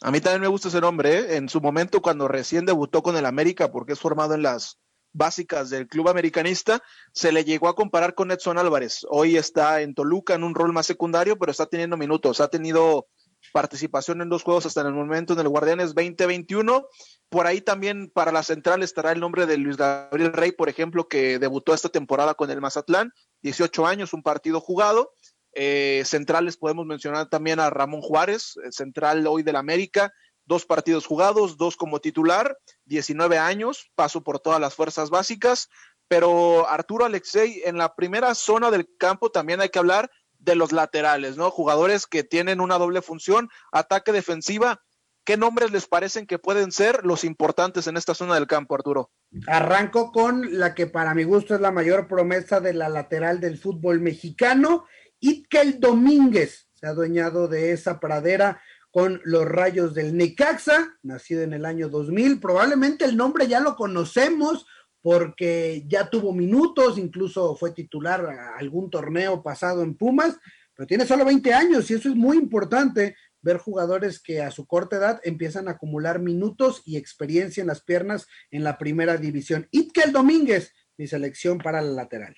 A 0.00 0.10
mí 0.10 0.20
también 0.20 0.42
me 0.42 0.48
gusta 0.48 0.68
ese 0.68 0.80
nombre, 0.80 1.18
¿eh? 1.18 1.36
en 1.36 1.48
su 1.48 1.60
momento 1.60 2.00
cuando 2.00 2.28
recién 2.28 2.66
debutó 2.66 3.02
con 3.02 3.16
el 3.16 3.26
América, 3.26 3.70
porque 3.70 3.92
es 3.92 4.00
formado 4.00 4.34
en 4.34 4.42
las 4.42 4.78
básicas 5.12 5.70
del 5.70 5.88
club 5.88 6.08
americanista, 6.08 6.82
se 7.12 7.32
le 7.32 7.44
llegó 7.44 7.68
a 7.68 7.74
comparar 7.74 8.14
con 8.14 8.30
Edson 8.30 8.58
Álvarez. 8.58 9.06
Hoy 9.08 9.36
está 9.36 9.80
en 9.80 9.94
Toluca 9.94 10.34
en 10.34 10.44
un 10.44 10.54
rol 10.54 10.72
más 10.72 10.86
secundario, 10.86 11.38
pero 11.38 11.50
está 11.50 11.66
teniendo 11.66 11.96
minutos, 11.96 12.40
ha 12.40 12.48
tenido 12.48 13.06
participación 13.52 14.20
en 14.22 14.28
dos 14.28 14.42
juegos 14.42 14.66
hasta 14.66 14.82
el 14.82 14.92
momento 14.92 15.32
en 15.32 15.40
el 15.40 15.48
Guardianes 15.48 15.94
2021. 15.94 16.86
Por 17.28 17.46
ahí 17.46 17.60
también 17.60 18.10
para 18.10 18.32
la 18.32 18.42
central 18.42 18.82
estará 18.82 19.12
el 19.12 19.20
nombre 19.20 19.46
de 19.46 19.56
Luis 19.56 19.76
Gabriel 19.76 20.32
Rey, 20.32 20.52
por 20.52 20.68
ejemplo, 20.68 21.08
que 21.08 21.38
debutó 21.38 21.74
esta 21.74 21.88
temporada 21.88 22.34
con 22.34 22.50
el 22.50 22.60
Mazatlán, 22.60 23.12
18 23.42 23.86
años, 23.86 24.12
un 24.12 24.22
partido 24.22 24.60
jugado. 24.60 25.12
Eh, 25.54 26.02
centrales 26.04 26.56
podemos 26.56 26.86
mencionar 26.86 27.28
también 27.28 27.60
a 27.60 27.70
Ramón 27.70 28.00
Juárez, 28.00 28.54
central 28.70 29.26
hoy 29.26 29.42
del 29.42 29.56
América, 29.56 30.12
dos 30.46 30.64
partidos 30.64 31.06
jugados, 31.06 31.56
dos 31.56 31.76
como 31.76 32.00
titular, 32.00 32.56
19 32.86 33.38
años, 33.38 33.90
paso 33.94 34.22
por 34.22 34.40
todas 34.40 34.60
las 34.60 34.74
fuerzas 34.74 35.10
básicas. 35.10 35.68
Pero 36.08 36.66
Arturo 36.66 37.04
Alexei, 37.04 37.60
en 37.66 37.76
la 37.76 37.94
primera 37.94 38.34
zona 38.34 38.70
del 38.70 38.88
campo 38.96 39.30
también 39.30 39.60
hay 39.60 39.68
que 39.68 39.78
hablar 39.78 40.10
de 40.48 40.56
los 40.56 40.72
laterales, 40.72 41.36
¿no? 41.36 41.50
Jugadores 41.50 42.06
que 42.06 42.24
tienen 42.24 42.60
una 42.60 42.78
doble 42.78 43.02
función, 43.02 43.48
ataque 43.70 44.12
defensiva. 44.12 44.82
¿Qué 45.24 45.36
nombres 45.36 45.70
les 45.70 45.86
parecen 45.86 46.26
que 46.26 46.38
pueden 46.38 46.72
ser 46.72 47.04
los 47.04 47.22
importantes 47.22 47.86
en 47.86 47.98
esta 47.98 48.14
zona 48.14 48.34
del 48.34 48.46
campo, 48.46 48.74
Arturo? 48.74 49.10
Arranco 49.46 50.10
con 50.10 50.58
la 50.58 50.74
que 50.74 50.86
para 50.86 51.14
mi 51.14 51.24
gusto 51.24 51.54
es 51.54 51.60
la 51.60 51.70
mayor 51.70 52.08
promesa 52.08 52.60
de 52.60 52.72
la 52.72 52.88
lateral 52.88 53.38
del 53.38 53.58
fútbol 53.58 54.00
mexicano, 54.00 54.86
Itkel 55.20 55.80
Domínguez. 55.80 56.68
Se 56.72 56.86
ha 56.86 56.90
adueñado 56.90 57.46
de 57.46 57.72
esa 57.72 58.00
pradera 58.00 58.62
con 58.90 59.20
los 59.24 59.44
Rayos 59.44 59.92
del 59.92 60.16
Necaxa, 60.16 60.96
nacido 61.02 61.42
en 61.42 61.52
el 61.52 61.66
año 61.66 61.90
2000. 61.90 62.40
Probablemente 62.40 63.04
el 63.04 63.18
nombre 63.18 63.46
ya 63.46 63.60
lo 63.60 63.76
conocemos 63.76 64.66
porque 65.02 65.84
ya 65.86 66.10
tuvo 66.10 66.32
minutos, 66.32 66.98
incluso 66.98 67.56
fue 67.56 67.72
titular 67.72 68.26
a 68.26 68.56
algún 68.56 68.90
torneo 68.90 69.42
pasado 69.42 69.82
en 69.82 69.96
Pumas, 69.96 70.36
pero 70.74 70.86
tiene 70.86 71.06
solo 71.06 71.24
20 71.24 71.52
años 71.54 71.90
y 71.90 71.94
eso 71.94 72.08
es 72.08 72.14
muy 72.14 72.36
importante 72.36 73.16
ver 73.40 73.58
jugadores 73.58 74.20
que 74.20 74.42
a 74.42 74.50
su 74.50 74.66
corta 74.66 74.96
edad 74.96 75.20
empiezan 75.22 75.68
a 75.68 75.72
acumular 75.72 76.18
minutos 76.18 76.82
y 76.84 76.96
experiencia 76.96 77.60
en 77.60 77.68
las 77.68 77.82
piernas 77.82 78.26
en 78.50 78.64
la 78.64 78.78
primera 78.78 79.16
división. 79.16 79.68
Itkel 79.70 80.12
Domínguez, 80.12 80.72
mi 80.96 81.06
selección 81.06 81.58
para 81.58 81.80
la 81.80 81.92
lateral. 81.92 82.36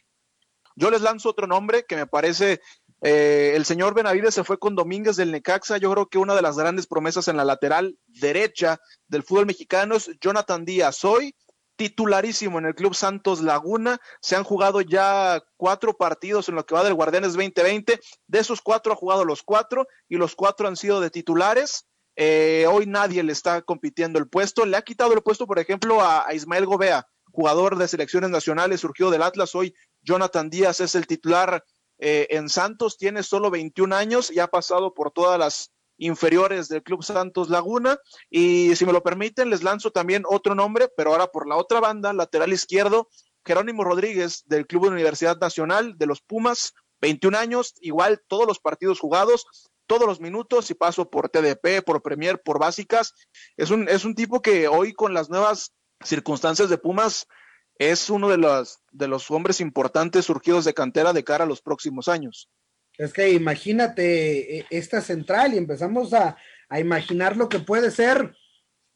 Yo 0.77 0.91
les 0.91 1.01
lanzo 1.01 1.31
otro 1.31 1.47
nombre 1.47 1.85
que 1.87 1.97
me 1.97 2.07
parece 2.07 2.61
eh, 3.03 3.55
el 3.57 3.65
señor 3.65 3.95
Benavides 3.95 4.35
se 4.35 4.45
fue 4.45 4.59
con 4.59 4.75
Domínguez 4.75 5.17
del 5.17 5.33
Necaxa. 5.33 5.79
Yo 5.79 5.91
creo 5.91 6.09
que 6.09 6.19
una 6.19 6.35
de 6.35 6.43
las 6.43 6.59
grandes 6.59 6.87
promesas 6.87 7.29
en 7.29 7.37
la 7.37 7.45
lateral 7.45 7.99
derecha 8.07 8.79
del 9.09 9.23
fútbol 9.23 9.47
mexicano 9.47 9.97
es 9.97 10.11
Jonathan 10.21 10.65
Díaz. 10.65 11.05
Hoy 11.05 11.35
titularísimo 11.81 12.59
en 12.59 12.67
el 12.67 12.75
Club 12.75 12.95
Santos 12.95 13.41
Laguna. 13.41 13.99
Se 14.21 14.37
han 14.37 14.45
jugado 14.45 14.83
ya 14.83 15.43
cuatro 15.57 15.97
partidos 15.97 16.47
en 16.51 16.57
lo 16.57 16.67
que 16.67 16.75
va 16.75 16.85
del 16.85 16.93
Guardianes 16.93 17.33
2020. 17.33 17.99
De 18.27 18.39
esos 18.39 18.61
cuatro 18.61 18.93
ha 18.93 18.97
jugado 18.97 19.25
los 19.25 19.43
cuatro 19.43 19.87
y 20.07 20.17
los 20.17 20.37
cuatro 20.37 20.69
han 20.69 20.77
sido 20.77 21.01
de 21.01 21.09
titulares. 21.09 21.87
Eh, 22.17 22.67
hoy 22.71 22.85
nadie 22.85 23.23
le 23.23 23.33
está 23.33 23.63
compitiendo 23.63 24.19
el 24.19 24.29
puesto. 24.29 24.67
Le 24.67 24.77
ha 24.77 24.83
quitado 24.83 25.15
el 25.15 25.23
puesto, 25.23 25.47
por 25.47 25.59
ejemplo, 25.59 26.03
a, 26.03 26.27
Ismael 26.35 26.67
Gobea, 26.67 27.09
jugador 27.33 27.79
de 27.79 27.89
selecciones 27.89 28.29
nacionales, 28.29 28.83
surgió 28.83 29.09
del 29.09 29.23
Atlas. 29.23 29.55
Hoy 29.55 29.75
Jonathan 30.03 30.51
Díaz 30.51 30.81
es 30.81 30.95
el 30.95 31.07
titular 31.07 31.65
eh, 31.99 32.27
en 32.29 32.51
Santos, 32.51 32.99
tiene 32.99 33.23
solo 33.23 33.51
21 33.51 33.97
años 33.97 34.31
y 34.31 34.39
ha 34.39 34.49
pasado 34.49 34.93
por 34.93 35.13
todas 35.13 35.39
las 35.39 35.73
inferiores 36.01 36.69
del 36.69 36.83
Club 36.83 37.05
Santos 37.05 37.49
Laguna. 37.49 37.99
Y 38.29 38.75
si 38.75 38.85
me 38.85 38.93
lo 38.93 39.03
permiten, 39.03 39.51
les 39.51 39.63
lanzo 39.63 39.93
también 39.93 40.25
otro 40.27 40.55
nombre, 40.55 40.89
pero 40.97 41.13
ahora 41.13 41.29
por 41.29 41.47
la 41.47 41.57
otra 41.57 41.79
banda, 41.81 42.13
lateral 42.13 42.53
izquierdo, 42.53 43.09
Jerónimo 43.45 43.85
Rodríguez 43.85 44.43
del 44.47 44.67
Club 44.67 44.85
de 44.85 44.91
Universidad 44.91 45.39
Nacional 45.39 45.97
de 45.97 46.07
los 46.07 46.21
Pumas, 46.21 46.75
21 47.01 47.39
años, 47.39 47.75
igual 47.81 48.23
todos 48.27 48.47
los 48.47 48.59
partidos 48.59 49.01
jugados, 49.01 49.47
todos 49.87 50.07
los 50.07 50.21
minutos 50.21 50.71
y 50.71 50.75
paso 50.75 51.11
por 51.11 51.29
TDP, 51.31 51.83
por 51.85 52.03
Premier, 52.03 52.41
por 52.43 52.59
básicas. 52.59 53.15
Es 53.57 53.71
un, 53.71 53.89
es 53.89 54.05
un 54.05 54.15
tipo 54.15 54.43
que 54.43 54.69
hoy 54.69 54.93
con 54.93 55.15
las 55.15 55.31
nuevas 55.31 55.73
circunstancias 56.03 56.69
de 56.69 56.79
Pumas 56.79 57.27
es 57.77 58.11
uno 58.11 58.29
de 58.29 58.37
los, 58.37 58.79
de 58.93 59.09
los 59.09 59.31
hombres 59.31 59.61
importantes 59.61 60.27
surgidos 60.27 60.65
de 60.65 60.75
cantera 60.75 61.13
de 61.13 61.25
cara 61.25 61.45
a 61.45 61.47
los 61.47 61.63
próximos 61.63 62.09
años. 62.09 62.49
Es 63.01 63.15
que 63.15 63.31
imagínate 63.31 64.59
eh, 64.59 64.67
esta 64.69 65.01
central 65.01 65.55
y 65.55 65.57
empezamos 65.57 66.13
a, 66.13 66.37
imaginar 66.79 67.35
lo 67.35 67.49
que 67.49 67.59
puede 67.59 67.91
ser, 67.91 68.37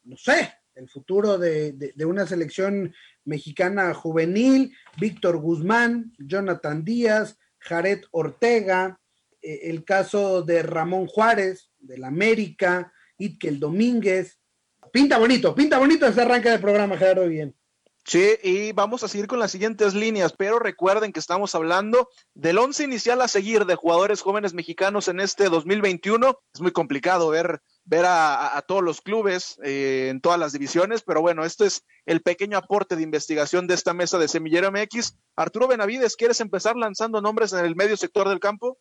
no 0.02 0.16
sé, 0.18 0.52
el 0.74 0.90
futuro 0.90 1.38
de, 1.38 1.92
una 2.06 2.26
selección 2.26 2.94
mexicana 3.24 3.94
juvenil, 3.94 4.76
Víctor 4.98 5.38
Guzmán, 5.38 6.12
Jonathan 6.18 6.84
Díaz, 6.84 7.38
Jared 7.58 8.02
Ortega, 8.10 9.00
eh, 9.40 9.60
el 9.70 9.84
caso 9.84 10.42
de 10.42 10.62
Ramón 10.62 11.06
Juárez, 11.06 11.70
del 11.78 12.04
América, 12.04 12.92
Itkel 13.16 13.58
Domínguez. 13.58 14.38
Pinta 14.92 15.16
bonito, 15.16 15.54
pinta 15.54 15.78
bonito 15.78 16.06
ese 16.06 16.20
arranque 16.20 16.50
del 16.50 16.60
programa, 16.60 16.98
Gerardo 16.98 17.26
Bien. 17.26 17.56
Sí, 18.06 18.36
y 18.42 18.72
vamos 18.72 19.02
a 19.02 19.08
seguir 19.08 19.26
con 19.26 19.38
las 19.38 19.50
siguientes 19.50 19.94
líneas, 19.94 20.34
pero 20.36 20.58
recuerden 20.58 21.10
que 21.10 21.20
estamos 21.20 21.54
hablando 21.54 22.10
del 22.34 22.58
once 22.58 22.84
inicial 22.84 23.22
a 23.22 23.28
seguir 23.28 23.64
de 23.64 23.76
jugadores 23.76 24.20
jóvenes 24.20 24.52
mexicanos 24.52 25.08
en 25.08 25.20
este 25.20 25.48
2021. 25.48 26.38
Es 26.52 26.60
muy 26.60 26.70
complicado 26.70 27.30
ver, 27.30 27.62
ver 27.84 28.04
a, 28.06 28.62
todos 28.68 28.82
los 28.82 29.00
clubes 29.00 29.58
eh, 29.64 30.08
en 30.10 30.20
todas 30.20 30.38
las 30.38 30.52
divisiones, 30.52 31.02
pero 31.02 31.22
bueno, 31.22 31.46
este 31.46 31.64
es 31.64 31.82
el 32.04 32.20
pequeño 32.20 32.58
aporte 32.58 32.94
de 32.94 33.02
investigación 33.02 33.66
de 33.66 33.74
esta 33.74 33.94
mesa 33.94 34.18
de 34.18 34.28
Semillero 34.28 34.70
MX. 34.70 35.16
Arturo 35.34 35.66
Benavides, 35.66 36.16
¿quieres 36.16 36.40
empezar 36.40 36.76
lanzando 36.76 37.22
nombres 37.22 37.54
en 37.54 37.64
el 37.64 37.74
medio 37.74 37.96
sector 37.96 38.28
del 38.28 38.38
campo? 38.38 38.78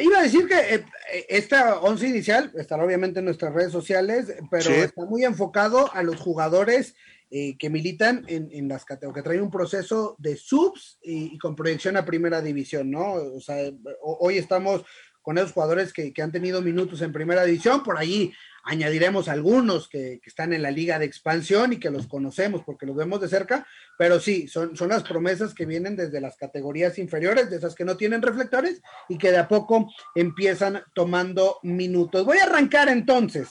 Iba 0.00 0.18
a 0.18 0.22
decir 0.22 0.48
que 0.48 0.74
eh, 0.74 0.84
esta 1.28 1.78
once 1.80 2.08
inicial 2.08 2.50
estará 2.56 2.84
obviamente 2.84 3.20
en 3.20 3.26
nuestras 3.26 3.52
redes 3.52 3.70
sociales, 3.70 4.34
pero 4.50 4.70
está 4.70 5.04
muy 5.04 5.24
enfocado 5.24 5.92
a 5.92 6.02
los 6.02 6.16
jugadores 6.16 6.94
eh, 7.30 7.56
que 7.58 7.70
militan 7.70 8.24
en, 8.28 8.48
en 8.52 8.68
las 8.68 8.84
categorías, 8.84 9.22
que 9.22 9.28
traen 9.28 9.42
un 9.42 9.50
proceso 9.50 10.14
de 10.18 10.36
subs 10.36 10.98
y, 11.02 11.36
con 11.38 11.56
proyección 11.56 11.96
a 11.96 12.04
primera 12.04 12.40
división, 12.40 12.90
¿no? 12.90 13.14
O 13.14 13.40
sea, 13.40 13.56
hoy 14.00 14.38
estamos 14.38 14.84
con 15.26 15.38
esos 15.38 15.50
jugadores 15.50 15.92
que, 15.92 16.12
han 16.22 16.30
tenido 16.30 16.62
minutos 16.62 17.02
en 17.02 17.12
primera 17.12 17.44
división, 17.44 17.82
por 17.82 17.98
ahí 17.98 18.32
añadiremos 18.62 19.28
algunos 19.28 19.88
que, 19.88 20.20
están 20.24 20.52
en 20.52 20.62
la 20.62 20.70
liga 20.70 21.00
de 21.00 21.06
expansión 21.06 21.72
y 21.72 21.80
que 21.80 21.90
los 21.90 22.06
conocemos 22.06 22.62
porque 22.64 22.86
los 22.86 22.94
vemos 22.94 23.20
de 23.20 23.26
cerca, 23.26 23.66
pero 23.98 24.20
sí, 24.20 24.46
son, 24.46 24.76
son 24.76 24.90
las 24.90 25.02
promesas 25.02 25.52
que 25.52 25.66
vienen 25.66 25.96
desde 25.96 26.20
las 26.20 26.36
categorías 26.36 26.96
inferiores, 27.00 27.50
de 27.50 27.56
esas 27.56 27.74
que 27.74 27.84
no 27.84 27.96
tienen 27.96 28.22
reflectores 28.22 28.80
y 29.08 29.18
que 29.18 29.32
de 29.32 29.38
a 29.38 29.48
poco 29.48 29.92
empiezan 30.14 30.84
tomando 30.94 31.58
minutos. 31.64 32.24
Voy 32.24 32.38
a 32.38 32.44
arrancar 32.44 32.88
entonces 32.88 33.48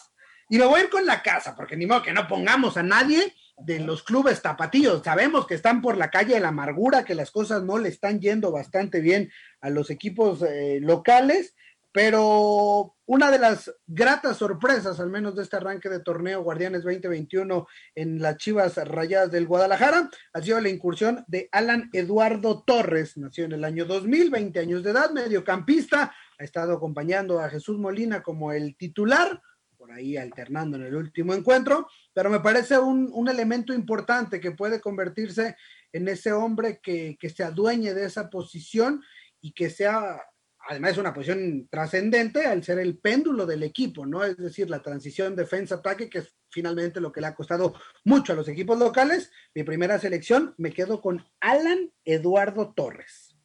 y 0.49 0.57
me 0.57 0.65
voy 0.65 0.79
a 0.79 0.83
ir 0.85 0.89
con 0.89 1.05
la 1.05 1.21
casa, 1.21 1.57
porque 1.57 1.75
ni 1.75 1.85
modo 1.85 2.03
que 2.03 2.13
no 2.13 2.25
pongamos 2.25 2.77
a 2.77 2.83
nadie 2.83 3.33
de 3.57 3.79
los 3.79 4.03
clubes 4.03 4.41
tapatíos. 4.41 5.01
Sabemos 5.03 5.47
que 5.47 5.55
están 5.55 5.81
por 5.81 5.97
la 5.97 6.09
calle 6.09 6.35
de 6.35 6.39
la 6.39 6.49
amargura, 6.49 7.05
que 7.05 7.15
las 7.15 7.31
cosas 7.31 7.63
no 7.63 7.77
le 7.77 7.89
están 7.89 8.19
yendo 8.19 8.51
bastante 8.51 9.01
bien 9.01 9.31
a 9.61 9.69
los 9.69 9.89
equipos 9.89 10.41
eh, 10.41 10.79
locales, 10.81 11.55
pero 11.95 12.93
una 13.05 13.31
de 13.31 13.39
las 13.39 13.73
gratas 13.87 14.35
sorpresas, 14.35 14.99
al 14.99 15.09
menos 15.09 15.33
de 15.33 15.43
este 15.43 15.55
arranque 15.55 15.87
de 15.87 16.01
torneo 16.01 16.43
Guardianes 16.43 16.83
2021 16.83 17.67
en 17.95 18.21
las 18.21 18.35
Chivas 18.35 18.75
Rayadas 18.75 19.31
del 19.31 19.47
Guadalajara, 19.47 20.09
ha 20.33 20.41
sido 20.41 20.59
la 20.59 20.67
incursión 20.67 21.23
de 21.27 21.47
Alan 21.53 21.89
Eduardo 21.93 22.63
Torres, 22.63 23.15
nació 23.15 23.45
en 23.45 23.53
el 23.53 23.63
año 23.63 23.85
2000, 23.85 24.29
20 24.29 24.59
años 24.59 24.83
de 24.83 24.91
edad, 24.91 25.11
mediocampista, 25.11 26.13
ha 26.37 26.43
estado 26.43 26.73
acompañando 26.73 27.39
a 27.39 27.49
Jesús 27.49 27.77
Molina 27.77 28.21
como 28.21 28.51
el 28.51 28.75
titular, 28.75 29.41
por 29.85 29.93
ahí 29.93 30.17
alternando 30.17 30.77
en 30.77 30.83
el 30.83 30.95
último 30.95 31.35
encuentro, 31.35 31.87
pero 32.11 32.31
me 32.31 32.39
parece 32.39 32.79
un, 32.79 33.29
elemento 33.29 33.71
importante 33.71 34.39
que 34.39 34.49
puede 34.49 34.81
convertirse 34.81 35.55
en 35.93 36.07
ese 36.07 36.31
hombre 36.31 36.79
que, 36.81 37.17
se 37.29 37.43
adueñe 37.43 37.93
de 37.93 38.05
esa 38.05 38.31
posición 38.31 39.03
y 39.41 39.51
que 39.51 39.69
sea, 39.69 40.19
además 40.67 40.93
es 40.93 40.97
una 40.97 41.13
posición 41.13 41.67
trascendente 41.69 42.47
al 42.47 42.63
ser 42.63 42.79
el 42.79 42.97
péndulo 42.97 43.45
del 43.45 43.61
equipo, 43.61 44.07
¿no? 44.07 44.23
Es 44.23 44.37
decir, 44.37 44.71
la 44.71 44.81
transición 44.81 45.35
defensa-ataque, 45.35 46.09
que 46.09 46.19
es 46.19 46.35
finalmente 46.49 46.99
lo 46.99 47.11
que 47.11 47.21
le 47.21 47.27
ha 47.27 47.35
costado 47.35 47.75
mucho 48.03 48.33
a 48.33 48.35
los 48.35 48.47
equipos 48.47 48.79
locales. 48.79 49.31
Mi 49.53 49.61
primera 49.61 49.99
selección, 49.99 50.55
me 50.57 50.73
quedo 50.73 50.99
con 50.99 51.23
Alan 51.41 51.91
Eduardo 52.05 52.73
Torres. 52.73 53.37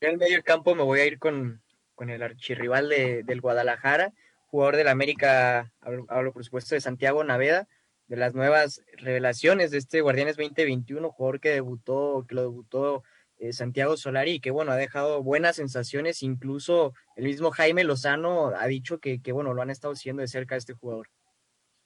En 0.00 0.12
el 0.12 0.16
medio 0.16 0.42
campo 0.42 0.74
me 0.74 0.82
voy 0.82 1.00
a 1.00 1.06
ir 1.06 1.18
con, 1.18 1.62
el 1.98 2.22
archirrival 2.22 2.88
de, 2.88 3.22
del 3.22 3.42
Guadalajara, 3.42 4.14
jugador 4.50 4.76
del 4.76 4.88
América, 4.88 5.72
hablo, 5.80 6.32
por 6.32 6.44
supuesto 6.44 6.74
de 6.74 6.80
Santiago 6.80 7.22
Naveda, 7.22 7.68
de 8.06 8.16
las 8.16 8.34
nuevas 8.34 8.82
revelaciones 8.96 9.70
de 9.70 9.78
este 9.78 10.00
Guardianes 10.00 10.36
2021, 10.36 11.10
jugador 11.10 11.40
que 11.40 11.50
debutó, 11.50 12.24
que 12.26 12.34
lo 12.34 12.42
debutó 12.42 13.02
eh, 13.36 13.52
Santiago 13.52 13.96
Solari 13.96 14.32
y 14.32 14.40
que 14.40 14.50
bueno, 14.50 14.72
ha 14.72 14.76
dejado 14.76 15.22
buenas 15.22 15.56
sensaciones, 15.56 16.22
incluso 16.22 16.94
el 17.16 17.24
mismo 17.24 17.50
Jaime 17.50 17.84
Lozano 17.84 18.52
ha 18.56 18.66
dicho 18.66 18.98
que, 18.98 19.20
bueno, 19.32 19.52
lo 19.52 19.60
han 19.62 19.70
estado 19.70 19.94
siguiendo 19.94 20.22
de 20.22 20.28
cerca 20.28 20.56
este 20.56 20.72
jugador. 20.72 21.08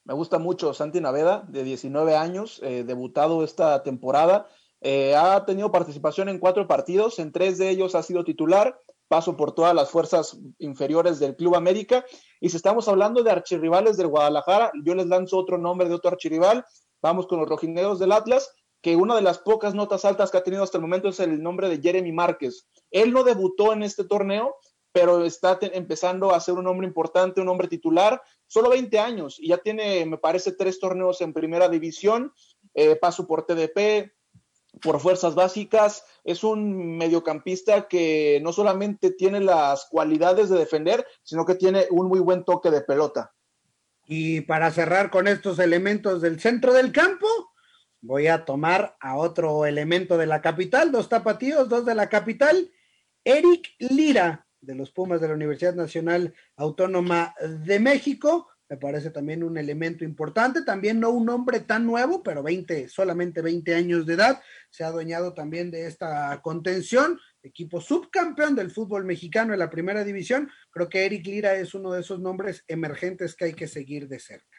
Me 0.04 0.14
gusta 0.14 0.38
mucho 0.38 0.72
Santi 0.72 1.00
Naveda, 1.00 1.44
de 1.48 1.64
19 1.64 2.16
años, 2.16 2.60
eh, 2.62 2.84
debutado 2.84 3.44
esta 3.44 3.82
temporada. 3.82 4.48
Eh, 4.80 5.14
ha 5.14 5.44
tenido 5.44 5.70
participación 5.70 6.28
en 6.28 6.38
cuatro 6.38 6.66
partidos, 6.66 7.18
en 7.18 7.32
tres 7.32 7.58
de 7.58 7.70
ellos 7.70 7.94
ha 7.94 8.02
sido 8.02 8.24
titular 8.24 8.80
paso 9.12 9.36
por 9.36 9.54
todas 9.54 9.74
las 9.74 9.90
fuerzas 9.90 10.38
inferiores 10.58 11.20
del 11.20 11.36
Club 11.36 11.54
América. 11.54 12.02
Y 12.40 12.48
si 12.48 12.56
estamos 12.56 12.88
hablando 12.88 13.22
de 13.22 13.30
archirrivales 13.30 13.98
del 13.98 14.06
Guadalajara, 14.06 14.72
yo 14.82 14.94
les 14.94 15.04
lanzo 15.04 15.36
otro 15.36 15.58
nombre 15.58 15.86
de 15.86 15.94
otro 15.94 16.12
archirrival. 16.12 16.64
Vamos 17.02 17.26
con 17.26 17.38
los 17.38 17.46
rojineros 17.46 17.98
del 17.98 18.12
Atlas, 18.12 18.54
que 18.80 18.96
una 18.96 19.14
de 19.14 19.20
las 19.20 19.36
pocas 19.36 19.74
notas 19.74 20.06
altas 20.06 20.30
que 20.30 20.38
ha 20.38 20.42
tenido 20.42 20.62
hasta 20.62 20.78
el 20.78 20.82
momento 20.82 21.10
es 21.10 21.20
el 21.20 21.42
nombre 21.42 21.68
de 21.68 21.78
Jeremy 21.82 22.10
Márquez. 22.10 22.66
Él 22.90 23.12
no 23.12 23.22
debutó 23.22 23.74
en 23.74 23.82
este 23.82 24.04
torneo, 24.04 24.56
pero 24.92 25.26
está 25.26 25.58
empezando 25.60 26.34
a 26.34 26.40
ser 26.40 26.54
un 26.54 26.66
hombre 26.66 26.86
importante, 26.86 27.42
un 27.42 27.50
hombre 27.50 27.68
titular, 27.68 28.22
solo 28.46 28.70
20 28.70 28.98
años 28.98 29.36
y 29.38 29.48
ya 29.48 29.58
tiene, 29.58 30.06
me 30.06 30.16
parece, 30.16 30.52
tres 30.52 30.80
torneos 30.80 31.20
en 31.20 31.34
primera 31.34 31.68
división, 31.68 32.32
eh, 32.72 32.96
paso 32.96 33.26
por 33.26 33.44
TDP, 33.44 34.10
por 34.80 35.00
fuerzas 35.00 35.34
básicas, 35.34 36.04
es 36.24 36.44
un 36.44 36.96
mediocampista 36.96 37.88
que 37.88 38.40
no 38.42 38.52
solamente 38.52 39.10
tiene 39.10 39.40
las 39.40 39.86
cualidades 39.90 40.48
de 40.48 40.58
defender, 40.58 41.06
sino 41.22 41.44
que 41.44 41.54
tiene 41.54 41.86
un 41.90 42.08
muy 42.08 42.20
buen 42.20 42.44
toque 42.44 42.70
de 42.70 42.80
pelota. 42.80 43.32
Y 44.06 44.42
para 44.42 44.70
cerrar 44.70 45.10
con 45.10 45.28
estos 45.28 45.58
elementos 45.58 46.22
del 46.22 46.40
centro 46.40 46.72
del 46.72 46.90
campo, 46.92 47.26
voy 48.00 48.26
a 48.26 48.44
tomar 48.44 48.96
a 49.00 49.16
otro 49.16 49.66
elemento 49.66 50.18
de 50.18 50.26
la 50.26 50.40
capital, 50.40 50.90
dos 50.90 51.08
tapatíos, 51.08 51.68
dos 51.68 51.84
de 51.86 51.94
la 51.94 52.08
capital, 52.08 52.70
Eric 53.24 53.74
Lira, 53.78 54.46
de 54.60 54.74
los 54.74 54.90
Pumas 54.90 55.20
de 55.20 55.28
la 55.28 55.34
Universidad 55.34 55.74
Nacional 55.74 56.34
Autónoma 56.56 57.34
de 57.40 57.78
México, 57.78 58.48
me 58.72 58.78
parece 58.78 59.10
también 59.10 59.44
un 59.44 59.58
elemento 59.58 60.02
importante, 60.02 60.62
también 60.62 60.98
no 60.98 61.10
un 61.10 61.28
hombre 61.28 61.60
tan 61.60 61.84
nuevo, 61.84 62.22
pero 62.22 62.42
20, 62.42 62.88
solamente 62.88 63.42
20 63.42 63.74
años 63.74 64.06
de 64.06 64.14
edad, 64.14 64.40
se 64.70 64.82
ha 64.82 64.86
adueñado 64.86 65.34
también 65.34 65.70
de 65.70 65.86
esta 65.86 66.40
contención, 66.40 67.18
equipo 67.42 67.82
subcampeón 67.82 68.54
del 68.54 68.70
fútbol 68.70 69.04
mexicano 69.04 69.52
en 69.52 69.58
la 69.58 69.68
primera 69.68 70.04
división, 70.04 70.48
creo 70.70 70.88
que 70.88 71.04
Eric 71.04 71.26
Lira 71.26 71.54
es 71.56 71.74
uno 71.74 71.92
de 71.92 72.00
esos 72.00 72.20
nombres 72.20 72.64
emergentes 72.66 73.36
que 73.36 73.44
hay 73.44 73.52
que 73.52 73.68
seguir 73.68 74.08
de 74.08 74.18
cerca. 74.18 74.56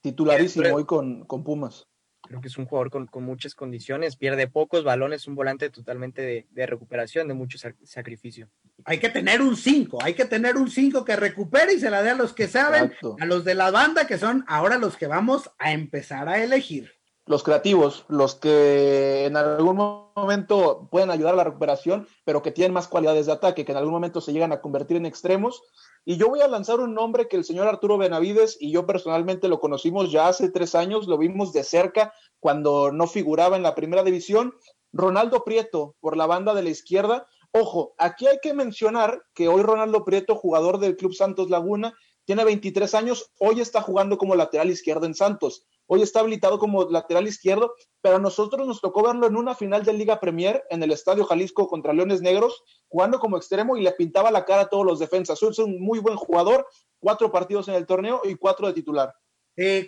Titularísimo 0.00 0.74
hoy 0.74 0.86
con, 0.86 1.26
con 1.26 1.44
Pumas. 1.44 1.89
Creo 2.30 2.40
que 2.40 2.46
es 2.46 2.58
un 2.58 2.66
jugador 2.66 2.90
con, 3.10 3.24
muchas 3.24 3.56
condiciones, 3.56 4.14
pierde 4.14 4.46
pocos 4.46 4.84
balones, 4.84 5.26
un 5.26 5.34
volante 5.34 5.68
totalmente 5.68 6.46
de, 6.48 6.66
recuperación, 6.66 7.26
de 7.26 7.34
mucho 7.34 7.58
sacrificio. 7.82 8.48
Hay 8.84 9.00
que 9.00 9.08
tener 9.08 9.42
un 9.42 9.56
5, 9.56 9.98
hay 10.00 10.14
que 10.14 10.26
tener 10.26 10.56
un 10.56 10.70
5 10.70 11.04
que 11.04 11.16
recupere 11.16 11.72
y 11.72 11.80
se 11.80 11.90
la 11.90 12.04
dé 12.04 12.10
a 12.10 12.14
los 12.14 12.32
que 12.32 12.46
saben, 12.46 12.92
a 13.18 13.26
los 13.26 13.44
de 13.44 13.56
la 13.56 13.72
banda 13.72 14.06
que 14.06 14.16
son 14.16 14.44
ahora 14.46 14.78
los 14.78 14.96
que 14.96 15.08
vamos 15.08 15.50
a 15.58 15.72
empezar 15.72 16.28
a 16.28 16.40
elegir. 16.40 16.92
Los 17.26 17.42
creativos, 17.42 18.04
los 18.08 18.36
que 18.36 19.26
en 19.26 19.36
algún 19.36 19.74
momento 20.14 20.86
pueden 20.88 21.10
ayudar 21.10 21.34
a 21.34 21.38
la 21.38 21.44
recuperación, 21.44 22.06
pero 22.24 22.42
que 22.42 22.52
tienen 22.52 22.72
más 22.72 22.86
cualidades 22.86 23.26
de 23.26 23.32
ataque, 23.32 23.64
que 23.64 23.72
en 23.72 23.78
algún 23.78 23.92
momento 23.92 24.20
se 24.20 24.32
llegan 24.32 24.52
a 24.52 24.60
convertir 24.60 24.96
en 24.96 25.06
extremos 25.06 25.64
y 26.04 26.16
yo 26.16 26.28
voy 26.28 26.40
a 26.40 26.48
lanzar 26.48 26.80
un 26.80 26.94
nombre 26.94 27.28
que 27.28 27.36
el 27.36 27.44
señor 27.44 27.68
Arturo 27.68 27.98
Benavides 27.98 28.56
y 28.58 28.72
yo 28.72 28.86
personalmente 28.86 29.48
lo 29.48 29.60
conocimos 29.60 30.10
ya 30.10 30.28
hace 30.28 30.50
tres 30.50 30.74
años, 30.74 31.06
lo 31.06 31.18
vimos 31.18 31.52
de 31.52 31.62
cerca 31.62 32.12
cuando 32.38 32.90
no 32.90 33.06
figuraba 33.06 33.56
en 33.56 33.62
la 33.62 33.74
primera 33.74 34.02
división. 34.02 34.54
Ronaldo 34.92 35.44
Prieto, 35.44 35.94
por 36.00 36.16
la 36.16 36.26
banda 36.26 36.54
de 36.54 36.62
la 36.62 36.70
izquierda. 36.70 37.26
Ojo, 37.52 37.94
aquí 37.98 38.26
hay 38.26 38.38
que 38.42 38.54
mencionar 38.54 39.22
que 39.34 39.48
hoy 39.48 39.62
Ronaldo 39.62 40.04
Prieto, 40.04 40.34
jugador 40.34 40.78
del 40.78 40.96
Club 40.96 41.14
Santos 41.14 41.50
Laguna, 41.50 41.94
tiene 42.24 42.44
23 42.44 42.94
años, 42.94 43.30
hoy 43.38 43.60
está 43.60 43.82
jugando 43.82 44.16
como 44.16 44.34
lateral 44.34 44.70
izquierdo 44.70 45.06
en 45.06 45.14
Santos 45.14 45.66
hoy 45.92 46.02
está 46.02 46.20
habilitado 46.20 46.60
como 46.60 46.88
lateral 46.88 47.26
izquierdo, 47.26 47.74
pero 48.00 48.16
a 48.16 48.20
nosotros 48.20 48.64
nos 48.64 48.80
tocó 48.80 49.02
verlo 49.02 49.26
en 49.26 49.34
una 49.34 49.56
final 49.56 49.84
de 49.84 49.92
Liga 49.92 50.20
Premier 50.20 50.62
en 50.70 50.84
el 50.84 50.92
Estadio 50.92 51.24
Jalisco 51.24 51.66
contra 51.66 51.92
Leones 51.92 52.22
Negros, 52.22 52.62
jugando 52.86 53.18
como 53.18 53.36
extremo 53.36 53.76
y 53.76 53.82
le 53.82 53.90
pintaba 53.90 54.30
la 54.30 54.44
cara 54.44 54.62
a 54.62 54.68
todos 54.68 54.86
los 54.86 55.00
defensas. 55.00 55.42
Es 55.42 55.58
un 55.58 55.80
muy 55.80 55.98
buen 55.98 56.16
jugador, 56.16 56.64
cuatro 57.00 57.32
partidos 57.32 57.66
en 57.66 57.74
el 57.74 57.86
torneo 57.86 58.22
y 58.22 58.36
cuatro 58.36 58.68
de 58.68 58.74
titular. 58.74 59.12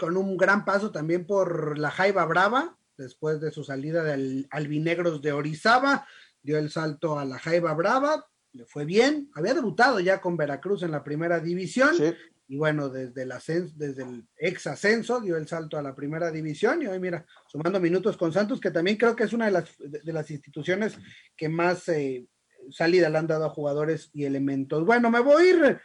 con 0.00 0.16
un 0.16 0.36
gran 0.36 0.64
paso 0.64 0.90
también 0.90 1.24
por 1.24 1.78
la 1.78 1.92
Jaiba 1.92 2.24
Brava, 2.24 2.76
después 2.98 3.40
de 3.40 3.52
su 3.52 3.62
salida 3.62 4.02
del 4.02 4.48
Albinegros 4.50 5.22
de 5.22 5.32
Orizaba, 5.32 6.04
dio 6.42 6.58
el 6.58 6.70
salto 6.70 7.16
a 7.16 7.24
la 7.24 7.38
Jaiba 7.38 7.74
Brava, 7.74 8.26
le 8.54 8.66
fue 8.66 8.84
bien, 8.84 9.30
había 9.34 9.54
debutado 9.54 10.00
ya 10.00 10.20
con 10.20 10.36
Veracruz 10.36 10.82
en 10.82 10.90
la 10.90 11.04
primera 11.04 11.38
división, 11.38 11.94
sí 11.96 12.12
y 12.48 12.56
bueno, 12.56 12.88
desde 12.88 13.22
el, 13.22 13.32
ascenso, 13.32 13.72
desde 13.76 14.02
el 14.02 14.26
ex 14.36 14.66
ascenso 14.66 15.20
dio 15.20 15.36
el 15.36 15.48
salto 15.48 15.78
a 15.78 15.82
la 15.82 15.94
primera 15.94 16.30
división 16.30 16.82
y 16.82 16.86
hoy 16.86 16.98
mira, 16.98 17.24
sumando 17.46 17.80
minutos 17.80 18.16
con 18.16 18.32
Santos, 18.32 18.60
que 18.60 18.70
también 18.70 18.96
creo 18.96 19.16
que 19.16 19.24
es 19.24 19.32
una 19.32 19.46
de 19.46 19.52
las, 19.52 19.74
de, 19.78 20.12
las 20.12 20.30
instituciones 20.30 20.98
que 21.36 21.48
más 21.48 21.88
eh, 21.88 22.26
salida 22.70 23.08
le 23.08 23.18
han 23.18 23.26
dado 23.26 23.46
a 23.46 23.50
jugadores 23.50 24.10
y 24.12 24.24
elementos. 24.24 24.84
Bueno, 24.84 25.10
me 25.10 25.20
voy 25.20 25.42
a 25.42 25.48
ir, 25.48 25.80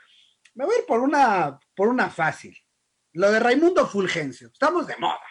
me 0.55 0.65
voy 0.65 0.75
a 0.75 0.79
ir 0.79 0.85
por 0.85 0.99
una, 0.99 1.59
por 1.75 1.87
una 1.87 2.09
fácil. 2.09 2.57
Lo 3.13 3.31
de 3.31 3.39
Raimundo 3.39 3.87
Fulgencio, 3.87 4.47
estamos 4.47 4.87
de 4.87 4.97
moda. 4.97 5.21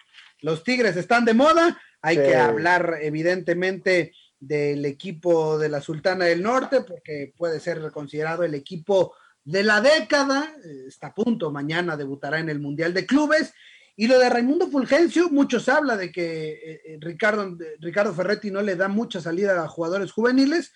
Los 0.40 0.64
Tigres 0.64 0.96
están 0.96 1.24
de 1.24 1.34
moda, 1.34 1.80
hay 2.00 2.16
que 2.16 2.36
hablar 2.36 2.98
evidentemente 3.00 4.12
del 4.38 4.84
equipo 4.84 5.58
de 5.58 5.68
la 5.68 5.80
Sultana 5.80 6.26
del 6.26 6.42
Norte, 6.42 6.82
porque 6.82 7.32
puede 7.36 7.58
ser 7.60 7.90
considerado 7.90 8.42
el 8.44 8.54
equipo 8.54 9.14
de 9.46 9.62
la 9.62 9.80
década, 9.80 10.52
eh, 10.64 10.86
está 10.88 11.06
a 11.08 11.14
punto, 11.14 11.52
mañana 11.52 11.96
debutará 11.96 12.40
en 12.40 12.48
el 12.48 12.58
Mundial 12.58 12.92
de 12.92 13.06
Clubes. 13.06 13.54
Y 13.94 14.08
lo 14.08 14.18
de 14.18 14.28
Raimundo 14.28 14.68
Fulgencio, 14.68 15.30
muchos 15.30 15.68
habla 15.68 15.96
de 15.96 16.10
que 16.10 16.48
eh, 16.50 16.82
eh, 16.84 16.98
Ricardo, 17.00 17.56
Ricardo 17.78 18.12
Ferretti 18.12 18.50
no 18.50 18.60
le 18.60 18.74
da 18.74 18.88
mucha 18.88 19.20
salida 19.20 19.62
a 19.62 19.68
jugadores 19.68 20.12
juveniles, 20.12 20.74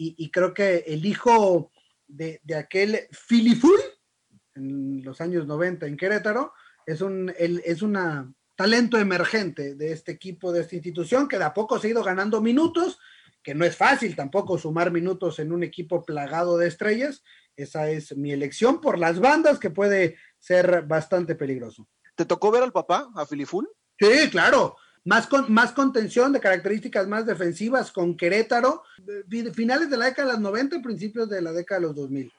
y, 0.00 0.30
creo 0.30 0.54
que 0.54 0.84
el 0.86 1.04
hijo 1.04 1.72
de, 2.06 2.40
aquel 2.56 3.08
Filiful, 3.10 3.80
en 4.54 5.02
los 5.02 5.20
años 5.20 5.44
90 5.44 5.86
en 5.86 5.96
Querétaro, 5.96 6.52
es 6.86 7.00
un 7.00 7.34
es 7.36 7.82
una 7.82 8.32
talento 8.54 8.96
emergente 8.96 9.74
de 9.74 9.90
este 9.90 10.12
equipo, 10.12 10.52
de 10.52 10.60
esta 10.60 10.76
institución, 10.76 11.26
que 11.26 11.36
de 11.36 11.42
a 11.42 11.52
poco 11.52 11.80
se 11.80 11.88
ha 11.88 11.90
ido 11.90 12.04
ganando 12.04 12.40
minutos, 12.40 13.00
que 13.48 13.54
no 13.54 13.64
es 13.64 13.76
fácil 13.78 14.14
tampoco 14.14 14.58
sumar 14.58 14.90
minutos 14.90 15.38
en 15.38 15.52
un 15.52 15.62
equipo 15.62 16.04
plagado 16.04 16.58
de 16.58 16.68
estrellas, 16.68 17.22
esa 17.56 17.88
es 17.88 18.14
mi 18.14 18.30
elección 18.30 18.78
por 18.78 18.98
las 18.98 19.20
bandas 19.20 19.58
que 19.58 19.70
puede 19.70 20.18
ser 20.38 20.82
bastante 20.82 21.34
peligroso. 21.34 21.88
¿Te 22.14 22.26
tocó 22.26 22.50
ver 22.50 22.62
al 22.62 22.72
papá, 22.72 23.08
a 23.14 23.24
Filiful? 23.24 23.66
Sí, 23.98 24.28
claro. 24.30 24.76
Más, 25.04 25.26
con, 25.26 25.50
más 25.50 25.72
contención 25.72 26.30
de 26.30 26.40
características 26.40 27.08
más 27.08 27.24
defensivas 27.24 27.90
con 27.90 28.18
Querétaro, 28.18 28.82
finales 29.54 29.88
de 29.88 29.96
la 29.96 30.04
década 30.04 30.28
de 30.28 30.34
los 30.34 30.42
90, 30.42 30.82
principios 30.82 31.30
de 31.30 31.40
la 31.40 31.52
década 31.52 31.80
de 31.80 31.86
los 31.86 31.96
2000. 31.96 32.30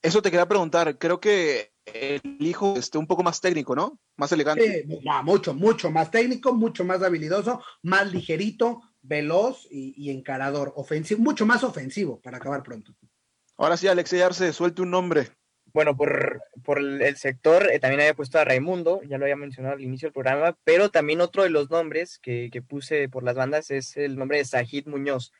Eso 0.00 0.22
te 0.22 0.30
quería 0.30 0.46
preguntar, 0.46 0.96
creo 0.96 1.18
que 1.18 1.72
el 1.86 2.36
hijo 2.38 2.76
esté 2.76 2.98
un 2.98 3.08
poco 3.08 3.24
más 3.24 3.40
técnico, 3.40 3.74
¿no? 3.74 3.98
Más 4.16 4.30
elegante. 4.30 4.84
Sí, 4.88 5.00
mucho, 5.24 5.54
mucho 5.54 5.90
más 5.90 6.12
técnico, 6.12 6.54
mucho 6.54 6.84
más 6.84 7.02
habilidoso, 7.02 7.60
más 7.82 8.12
ligerito, 8.12 8.80
veloz 9.02 9.66
y, 9.70 9.94
y 9.96 10.10
encarador, 10.10 10.72
ofensivo, 10.76 11.20
mucho 11.20 11.44
más 11.44 11.64
ofensivo 11.64 12.20
para 12.20 12.38
acabar 12.38 12.62
pronto. 12.62 12.94
Ahora 13.56 13.76
sí, 13.76 13.88
Alexei 13.88 14.20
Arce, 14.20 14.52
suelte 14.52 14.82
un 14.82 14.90
nombre. 14.90 15.28
Bueno, 15.72 15.96
por, 15.96 16.42
por 16.64 16.78
el 16.78 17.16
sector 17.16 17.70
eh, 17.70 17.78
también 17.78 18.00
había 18.00 18.14
puesto 18.14 18.38
a 18.38 18.44
Raimundo, 18.44 19.00
ya 19.04 19.16
lo 19.16 19.24
había 19.24 19.36
mencionado 19.36 19.74
al 19.74 19.80
inicio 19.80 20.06
del 20.06 20.12
programa, 20.12 20.56
pero 20.64 20.90
también 20.90 21.22
otro 21.22 21.44
de 21.44 21.48
los 21.50 21.70
nombres 21.70 22.18
que, 22.18 22.50
que 22.52 22.60
puse 22.60 23.08
por 23.08 23.22
las 23.22 23.36
bandas 23.36 23.70
es 23.70 23.96
el 23.96 24.16
nombre 24.16 24.38
de 24.38 24.44
Sajid 24.44 24.86
Muñoz, 24.86 25.32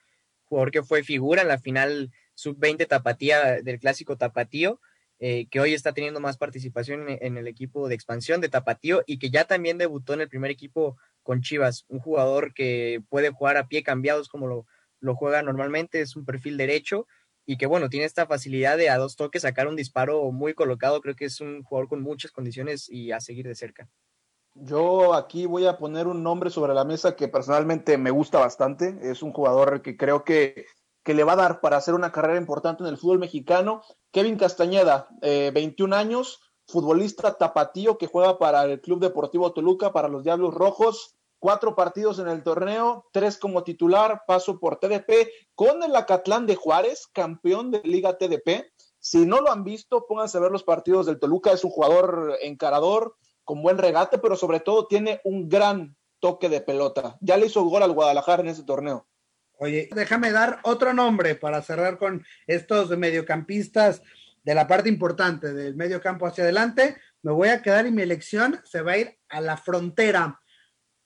jugador 0.45 0.71
que 0.71 0.83
fue 0.83 1.03
figura 1.03 1.43
en 1.43 1.49
la 1.49 1.59
final 1.59 2.13
sub-20 2.35 2.89
tapatía 2.89 3.61
del 3.63 3.79
clásico 3.79 4.17
tapatío, 4.17 4.81
eh, 5.19 5.47
que 5.51 5.61
hoy 5.61 5.75
está 5.75 5.93
teniendo 5.93 6.19
más 6.19 6.39
participación 6.39 7.09
en, 7.09 7.19
en, 7.21 7.37
el 7.37 7.47
equipo 7.47 7.89
de 7.89 7.95
expansión 7.95 8.41
de 8.41 8.49
tapatío 8.49 9.05
y 9.07 9.19
que 9.19 9.31
ya 9.31 9.45
también 9.45 9.77
debutó 9.77 10.15
en 10.15 10.23
el 10.23 10.29
primer 10.29 10.51
equipo 10.51 10.97
con 11.23 11.41
Chivas, 11.43 11.85
un 11.89 12.01
jugador 12.01 12.55
que 12.55 13.03
puede 13.09 13.31
jugar 13.31 13.57
a 13.57 13.69
pie 13.69 13.83
cambiados 13.83 14.29
como 14.29 14.47
lo, 14.47 14.67
lo 15.01 15.15
juega 15.15 15.43
normalmente, 15.43 16.01
es 16.01 16.17
un 16.17 16.25
perfil 16.25 16.57
derecho 16.57 17.07
y 17.45 17.57
que 17.57 17.67
bueno, 17.67 17.89
tiene 17.89 18.07
esta 18.07 18.27
facilidad 18.27 18.77
de 18.77 18.89
a 18.89 18.99
dos 18.99 19.17
toques 19.17 19.43
sacar 19.43 19.67
un 19.67 19.77
disparo 19.77 20.31
muy 20.31 20.55
colocado, 20.55 21.01
creo 21.01 21.17
que 21.17 21.25
es 21.27 21.41
un 21.41 21.63
jugador 21.63 21.89
con 21.89 22.03
muchas 22.03 22.31
condiciones 22.31 22.89
y 22.89 23.13
a 23.13 23.21
seguir 23.21 23.47
de 23.47 23.55
cerca. 23.55 23.89
Yo 24.55 25.15
aquí 25.15 25.47
voy 25.47 25.67
a 25.67 25.79
poner 25.79 26.07
un 26.07 26.23
nombre 26.23 26.51
sobre 26.51 26.75
la 26.75 26.85
mesa 26.85 27.17
que 27.17 27.29
personalmente 27.29 27.97
me 27.97 28.11
gusta 28.11 28.39
bastante, 28.39 28.99
es 29.03 29.23
un 29.23 29.33
jugador 29.33 29.83
que 29.83 29.97
creo 29.97 30.25
que, 30.25 30.67
que 31.03 31.15
le 31.15 31.25
va 31.25 31.33
a 31.33 31.37
dar 31.37 31.61
para 31.61 31.79
hacer 31.79 31.95
una 31.95 32.13
carrera 32.13 32.39
importante 32.39 32.83
en 32.83 32.89
el 32.89 32.99
fútbol 32.99 33.19
mexicano, 33.19 33.83
Kevin 34.13 34.37
Castañeda, 34.37 35.09
21 35.21 35.97
eh, 35.97 35.99
años, 35.99 36.41
futbolista 36.73 37.35
tapatío 37.35 37.99
que 37.99 38.07
juega 38.07 38.39
para 38.39 38.65
el 38.65 38.81
Club 38.81 39.01
Deportivo 39.01 39.53
Toluca, 39.53 39.93
para 39.93 40.09
los 40.09 40.25
Diablos 40.25 40.55
Rojos, 40.55 41.15
cuatro 41.39 41.75
partidos 41.77 42.19
en 42.19 42.29
el 42.29 42.43
torneo, 42.43 43.07
tres 43.13 43.37
como 43.37 43.63
titular, 43.63 44.23
paso 44.27 44.59
por 44.59 44.77
TDP 44.77 45.29
con 45.55 45.83
el 45.83 45.95
Acatlán 45.95 46.47
de 46.47 46.57
Juárez, 46.57 47.07
campeón 47.13 47.71
de 47.71 47.83
Liga 47.85 48.17
TDP. 48.17 48.73
Si 48.99 49.27
no 49.27 49.41
lo 49.41 49.51
han 49.51 49.65
visto, 49.65 50.07
pónganse 50.07 50.39
a 50.39 50.41
ver 50.41 50.51
los 50.51 50.63
partidos 50.63 51.07
del 51.07 51.19
Toluca. 51.19 51.53
Es 51.53 51.65
un 51.65 51.71
jugador 51.71 52.39
encarador, 52.41 53.17
con 53.45 53.63
buen 53.63 53.79
regate, 53.79 54.19
pero 54.19 54.37
sobre 54.37 54.61
todo 54.61 54.87
tiene 54.87 55.21
un 55.25 55.49
gran 55.49 55.97
toque 56.21 56.49
de 56.49 56.61
pelota. 56.61 57.19
Ya 57.21 57.37
le 57.37 57.47
hizo 57.47 57.65
gol 57.65 57.83
al 57.83 57.93
Guadalajara 57.93 58.43
en 58.43 58.49
ese 58.49 58.63
torneo. 58.63 59.07
Oye, 59.59 59.89
déjame 59.95 60.33
dar 60.33 60.61
otro 60.65 60.93
nombre 60.93 61.35
para 61.35 61.63
cerrar 61.63 61.99
con 61.99 62.25
estos 62.47 62.97
mediocampistas 62.97 64.03
de 64.43 64.55
la 64.55 64.67
parte 64.67 64.89
importante 64.89 65.53
del 65.53 65.77
medio 65.77 66.01
campo 66.01 66.27
hacia 66.27 66.45
adelante. 66.45 66.97
Me 67.23 67.33
voy 67.33 67.49
a 67.49 67.63
quedar 67.63 67.87
y 67.87 67.91
mi 67.93 68.03
elección 68.03 68.61
se 68.65 68.83
va 68.83 68.93
a 68.93 68.99
ir 68.99 69.19
a 69.29 69.41
la 69.41 69.57
frontera 69.57 70.41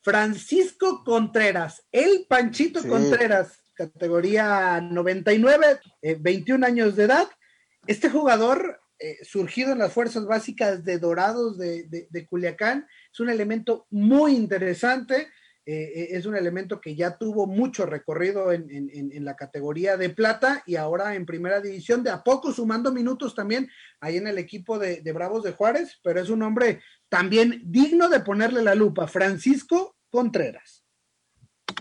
Francisco 0.06 1.02
Contreras, 1.04 1.84
el 1.90 2.26
Panchito 2.28 2.80
Contreras, 2.86 3.58
categoría 3.74 4.80
99, 4.80 5.80
21 6.20 6.64
eh, 6.64 6.68
años 6.68 6.94
de 6.94 7.04
edad. 7.04 7.28
Este 7.88 8.08
jugador, 8.08 8.80
eh, 9.00 9.16
surgido 9.24 9.72
en 9.72 9.80
las 9.80 9.92
fuerzas 9.92 10.24
básicas 10.24 10.84
de 10.84 11.00
Dorados 11.00 11.58
de, 11.58 12.26
Culiacán, 12.30 12.86
es 13.12 13.18
un 13.18 13.30
elemento 13.30 13.88
muy 13.90 14.36
interesante. 14.36 15.28
Eh, 15.68 16.10
es 16.12 16.26
un 16.26 16.36
elemento 16.36 16.80
que 16.80 16.94
ya 16.94 17.18
tuvo 17.18 17.48
mucho 17.48 17.86
recorrido 17.86 18.52
en, 18.52 19.24
la 19.24 19.34
categoría 19.34 19.96
de 19.96 20.10
plata 20.10 20.62
y 20.64 20.76
ahora 20.76 21.16
en 21.16 21.26
primera 21.26 21.60
división, 21.60 22.04
de 22.04 22.10
a 22.10 22.22
poco 22.22 22.52
sumando 22.52 22.92
minutos 22.92 23.34
también 23.34 23.68
ahí 24.00 24.16
en 24.16 24.28
el 24.28 24.38
equipo 24.38 24.78
de, 24.78 25.00
de 25.00 25.12
Bravos 25.12 25.42
de 25.42 25.52
Juárez, 25.52 25.98
pero 26.04 26.20
es 26.20 26.30
un 26.30 26.42
hombre 26.42 26.80
también 27.08 27.62
digno 27.64 28.08
de 28.08 28.20
ponerle 28.20 28.62
la 28.62 28.76
lupa. 28.76 29.08
Francisco 29.08 29.96
Contreras. 30.08 30.84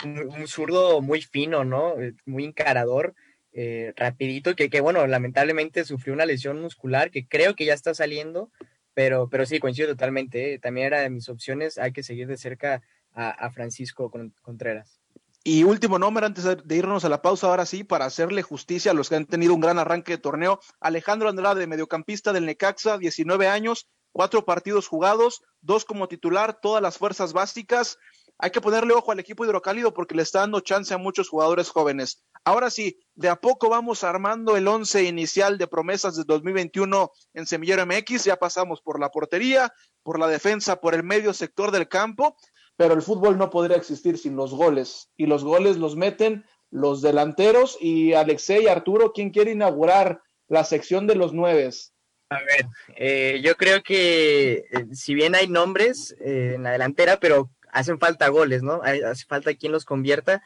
Un, 0.03 0.47
zurdo 0.47 1.01
muy 1.01 1.21
fino, 1.21 1.63
¿no? 1.63 1.99
Eh, 1.99 2.15
muy 2.25 2.43
encarador, 2.43 3.15
eh, 3.51 3.93
rapidito, 3.95 4.55
que, 4.55 4.69
que, 4.69 4.81
bueno, 4.81 5.05
lamentablemente 5.07 5.85
sufrió 5.85 6.13
una 6.13 6.25
lesión 6.25 6.59
muscular 6.61 7.11
que 7.11 7.27
creo 7.27 7.55
que 7.55 7.65
ya 7.65 7.73
está 7.73 7.93
saliendo, 7.93 8.51
pero, 8.93 9.29
pero 9.29 9.45
sí, 9.45 9.59
coincido 9.59 9.89
totalmente. 9.89 10.53
¿eh? 10.53 10.59
También 10.59 10.87
era 10.87 11.01
de 11.01 11.09
mis 11.09 11.29
opciones. 11.29 11.77
Hay 11.77 11.91
que 11.91 12.03
seguir 12.03 12.27
de 12.27 12.37
cerca 12.37 12.81
a, 13.15 13.49
Francisco 13.51 14.11
Contreras. 14.41 14.99
Y 15.43 15.63
último 15.63 15.99
nombre 15.99 16.25
antes 16.25 16.43
de 16.43 16.75
irnos 16.75 17.05
a 17.05 17.09
la 17.09 17.21
pausa, 17.21 17.47
ahora 17.47 17.65
sí, 17.65 17.83
para 17.83 18.05
hacerle 18.05 18.41
justicia 18.41 18.91
a 18.91 18.93
los 18.95 19.09
que 19.09 19.15
han 19.15 19.25
tenido 19.25 19.53
un 19.53 19.61
gran 19.61 19.77
arranque 19.77 20.13
de 20.13 20.17
torneo. 20.17 20.59
Alejandro 20.79 21.29
Andrade, 21.29 21.67
mediocampista 21.67 22.33
del 22.33 22.47
Necaxa, 22.47 22.97
19 22.97 23.47
años, 23.47 23.87
cuatro 24.11 24.43
partidos 24.43 24.87
jugados, 24.87 25.43
dos 25.61 25.85
como 25.85 26.07
titular, 26.07 26.59
todas 26.61 26.81
las 26.81 26.97
fuerzas 26.97 27.31
básicas. 27.31 27.99
Hay 28.37 28.49
que 28.49 28.59
ponerle 28.59 28.93
ojo 28.93 29.11
al 29.11 29.19
equipo 29.19 29.45
hidrocálido 29.45 29.93
porque 29.93 30.15
le 30.15 30.23
está 30.23 30.39
dando 30.39 30.61
chance 30.61 30.93
a 30.93 30.97
muchos 30.97 31.29
jugadores 31.29 31.69
jóvenes. 31.69 32.23
Ahora 32.43 32.69
sí, 32.69 32.97
de 33.13 33.29
a 33.29 33.35
poco 33.35 33.69
vamos 33.69 34.03
armando 34.03 34.57
el 34.57 34.67
once 34.67 35.03
inicial 35.03 35.57
de 35.57 35.67
promesas 35.67 36.15
de 36.15 36.23
2021 36.25 37.11
en 37.33 37.45
Semillero 37.45 37.85
MX. 37.85 38.25
Ya 38.25 38.35
pasamos 38.37 38.81
por 38.81 38.99
la 38.99 39.09
portería, 39.09 39.71
por 40.01 40.19
la 40.19 40.27
defensa, 40.27 40.81
por 40.81 40.95
el 40.95 41.03
medio 41.03 41.33
sector 41.33 41.71
del 41.71 41.87
campo, 41.87 42.35
pero 42.77 42.93
el 42.93 43.01
fútbol 43.01 43.37
no 43.37 43.49
podría 43.49 43.77
existir 43.77 44.17
sin 44.17 44.35
los 44.35 44.53
goles. 44.53 45.09
Y 45.17 45.27
los 45.27 45.43
goles 45.43 45.77
los 45.77 45.95
meten 45.95 46.45
los 46.71 47.01
delanteros 47.01 47.77
y 47.79 48.13
Alexei 48.13 48.67
Arturo, 48.67 49.13
¿quién 49.13 49.29
quiere 49.29 49.51
inaugurar 49.51 50.21
la 50.47 50.63
sección 50.63 51.07
de 51.07 51.15
los 51.15 51.33
nueves? 51.33 51.93
A 52.29 52.39
ver, 52.39 52.65
eh, 52.97 53.41
yo 53.43 53.55
creo 53.55 53.81
que 53.83 54.65
eh, 54.71 54.85
si 54.91 55.13
bien 55.13 55.35
hay 55.35 55.47
nombres 55.47 56.15
eh, 56.19 56.53
en 56.55 56.63
la 56.63 56.71
delantera, 56.71 57.17
pero 57.17 57.49
hacen 57.71 57.99
falta 57.99 58.27
goles, 58.29 58.63
¿no? 58.63 58.81
hace 58.83 59.25
falta 59.25 59.53
quien 59.53 59.71
los 59.71 59.85
convierta. 59.85 60.43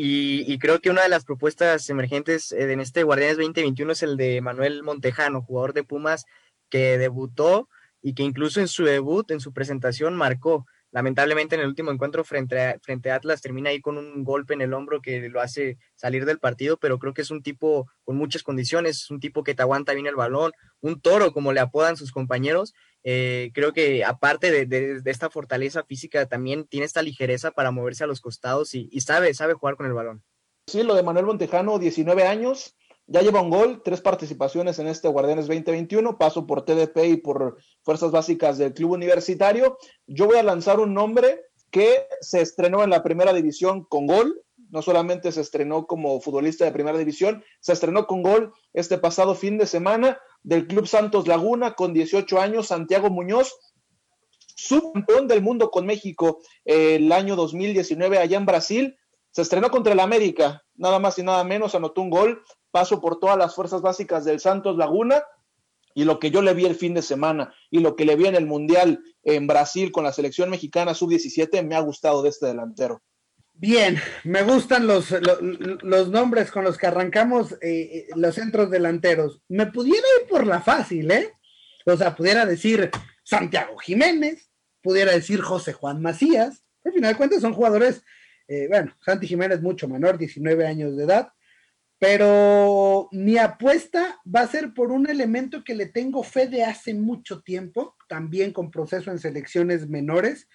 Y, 0.00 0.56
creo 0.60 0.80
que 0.80 0.90
una 0.90 1.02
de 1.02 1.08
las 1.08 1.24
propuestas 1.24 1.90
emergentes 1.90 2.52
en 2.52 2.78
este 2.78 3.02
Guardianes 3.02 3.36
2021 3.38 3.92
es 3.92 4.04
el 4.04 4.16
de 4.16 4.40
Manuel 4.40 4.84
Montejano, 4.84 5.42
jugador 5.42 5.72
de 5.72 5.82
Pumas 5.82 6.24
que 6.68 6.98
debutó 6.98 7.68
y 8.00 8.14
que 8.14 8.22
incluso 8.22 8.60
en 8.60 8.68
su 8.68 8.84
debut, 8.84 9.28
en 9.32 9.40
su 9.40 9.52
presentación, 9.52 10.14
marcó. 10.14 10.66
Lamentablemente 10.90 11.54
en 11.54 11.60
el 11.60 11.68
último 11.68 11.90
encuentro 11.90 12.24
frente 12.24 12.60
a, 12.60 12.78
frente 12.80 13.10
a 13.10 13.16
Atlas 13.16 13.42
termina 13.42 13.70
ahí 13.70 13.80
con 13.80 13.98
un 13.98 14.24
golpe 14.24 14.54
en 14.54 14.62
el 14.62 14.72
hombro 14.72 15.02
que 15.02 15.28
lo 15.28 15.40
hace 15.40 15.76
salir 15.94 16.24
del 16.24 16.38
partido, 16.38 16.78
pero 16.78 16.98
creo 16.98 17.12
que 17.12 17.22
es 17.22 17.30
un 17.30 17.42
tipo 17.42 17.86
con 18.04 18.16
muchas 18.16 18.42
condiciones, 18.42 19.02
es 19.02 19.10
un 19.10 19.20
tipo 19.20 19.44
que 19.44 19.54
te 19.54 19.62
aguanta 19.62 19.92
bien 19.92 20.06
el 20.06 20.16
balón, 20.16 20.52
un 20.80 21.00
toro 21.00 21.32
como 21.32 21.52
le 21.52 21.60
apodan 21.60 21.96
sus 21.96 22.10
compañeros. 22.10 22.72
Eh, 23.04 23.50
creo 23.52 23.72
que 23.72 24.04
aparte 24.04 24.66
de, 24.66 25.00
esta 25.04 25.30
fortaleza 25.30 25.84
física 25.84 26.26
también 26.26 26.66
tiene 26.66 26.86
esta 26.86 27.02
ligereza 27.02 27.50
para 27.50 27.70
moverse 27.70 28.04
a 28.04 28.08
los 28.08 28.20
costados 28.20 28.74
y, 28.74 28.88
y 28.90 29.02
sabe, 29.02 29.34
sabe 29.34 29.54
jugar 29.54 29.76
con 29.76 29.86
el 29.86 29.92
balón. 29.92 30.22
Sí, 30.66 30.82
lo 30.82 30.94
de 30.94 31.02
Manuel 31.02 31.26
Montejano, 31.26 31.78
19 31.78 32.26
años, 32.26 32.76
ya 33.08 33.22
lleva 33.22 33.40
un 33.40 33.48
gol, 33.48 33.80
tres 33.82 34.02
participaciones 34.02 34.78
en 34.78 34.86
este 34.86 35.08
Guardianes 35.08 35.46
2021, 35.46 36.18
paso 36.18 36.46
por 36.46 36.64
TDP 36.64 36.98
y 37.04 37.16
por 37.16 37.56
Fuerzas 37.82 38.10
Básicas 38.10 38.58
del 38.58 38.74
Club 38.74 38.92
Universitario. 38.92 39.78
Yo 40.06 40.26
voy 40.26 40.36
a 40.36 40.42
lanzar 40.42 40.78
un 40.78 40.92
nombre 40.92 41.40
que 41.70 42.06
se 42.20 42.42
estrenó 42.42 42.84
en 42.84 42.90
la 42.90 43.02
primera 43.02 43.32
división 43.32 43.84
con 43.84 44.06
gol, 44.06 44.42
no 44.70 44.82
solamente 44.82 45.32
se 45.32 45.40
estrenó 45.40 45.86
como 45.86 46.20
futbolista 46.20 46.66
de 46.66 46.72
primera 46.72 46.98
división, 46.98 47.42
se 47.60 47.72
estrenó 47.72 48.06
con 48.06 48.22
gol 48.22 48.52
este 48.74 48.98
pasado 48.98 49.34
fin 49.34 49.56
de 49.56 49.66
semana 49.66 50.20
del 50.42 50.66
Club 50.66 50.86
Santos 50.86 51.26
Laguna 51.26 51.74
con 51.74 51.94
18 51.94 52.38
años, 52.38 52.68
Santiago 52.68 53.08
Muñoz, 53.08 53.58
subcampeón 54.54 55.28
del 55.28 55.40
mundo 55.40 55.70
con 55.70 55.86
México 55.86 56.40
eh, 56.66 56.96
el 56.96 57.10
año 57.12 57.36
2019 57.36 58.18
allá 58.18 58.36
en 58.36 58.44
Brasil, 58.44 58.98
se 59.30 59.42
estrenó 59.42 59.70
contra 59.70 59.92
el 59.92 60.00
América, 60.00 60.64
nada 60.74 60.98
más 60.98 61.18
y 61.18 61.22
nada 61.22 61.44
menos, 61.44 61.74
anotó 61.74 62.02
un 62.02 62.10
gol, 62.10 62.42
paso 62.70 63.00
por 63.00 63.18
todas 63.18 63.36
las 63.36 63.54
fuerzas 63.54 63.82
básicas 63.82 64.24
del 64.24 64.40
Santos 64.40 64.76
Laguna 64.76 65.22
y 65.94 66.04
lo 66.04 66.18
que 66.18 66.30
yo 66.30 66.42
le 66.42 66.54
vi 66.54 66.66
el 66.66 66.74
fin 66.74 66.94
de 66.94 67.02
semana 67.02 67.52
y 67.70 67.80
lo 67.80 67.96
que 67.96 68.04
le 68.04 68.16
vi 68.16 68.26
en 68.26 68.36
el 68.36 68.46
Mundial 68.46 69.00
en 69.24 69.46
Brasil 69.46 69.90
con 69.90 70.04
la 70.04 70.12
selección 70.12 70.50
mexicana 70.50 70.94
sub-17 70.94 71.62
me 71.66 71.74
ha 71.74 71.80
gustado 71.80 72.22
de 72.22 72.28
este 72.28 72.46
delantero. 72.46 73.02
Bien, 73.60 73.98
me 74.22 74.44
gustan 74.44 74.86
los, 74.86 75.10
los, 75.82 76.08
nombres 76.10 76.52
con 76.52 76.62
los 76.62 76.78
que 76.78 76.86
arrancamos 76.86 77.54
eh, 77.54 77.58
eh, 77.60 78.06
los 78.14 78.36
centros 78.36 78.70
delanteros. 78.70 79.42
Me 79.48 79.66
pudiera 79.66 80.06
ir 80.20 80.28
por 80.28 80.46
la 80.46 80.60
fácil, 80.60 81.10
¿eh? 81.10 81.32
O 81.84 81.96
sea, 81.96 82.14
pudiera 82.14 82.46
decir 82.46 82.88
Santiago 83.24 83.76
Jiménez, 83.78 84.48
pudiera 84.80 85.10
decir 85.10 85.40
José 85.40 85.72
Juan 85.72 86.00
Macías. 86.00 86.62
Al 86.84 86.92
final 86.92 87.12
de 87.12 87.18
cuentas 87.18 87.40
son 87.40 87.52
jugadores, 87.52 88.04
eh, 88.46 88.68
bueno, 88.68 88.94
Santi 89.04 89.26
Jiménez 89.26 89.60
mucho 89.60 89.88
menor, 89.88 90.18
19 90.18 90.64
años 90.64 90.96
de 90.96 91.02
edad, 91.02 91.32
pero 91.98 93.08
mi 93.10 93.38
apuesta 93.38 94.20
va 94.24 94.40
a 94.40 94.48
ser 94.48 94.72
por 94.72 94.92
un 94.92 95.08
elemento 95.08 95.64
que 95.64 95.74
le 95.74 95.86
tengo 95.86 96.22
fe 96.22 96.46
de 96.46 96.62
hace 96.62 96.94
mucho 96.94 97.40
tiempo, 97.42 97.96
también 98.08 98.52
con 98.52 98.70
proceso 98.70 99.10
en 99.10 99.18
selecciones 99.18 99.88
menores. 99.88 100.48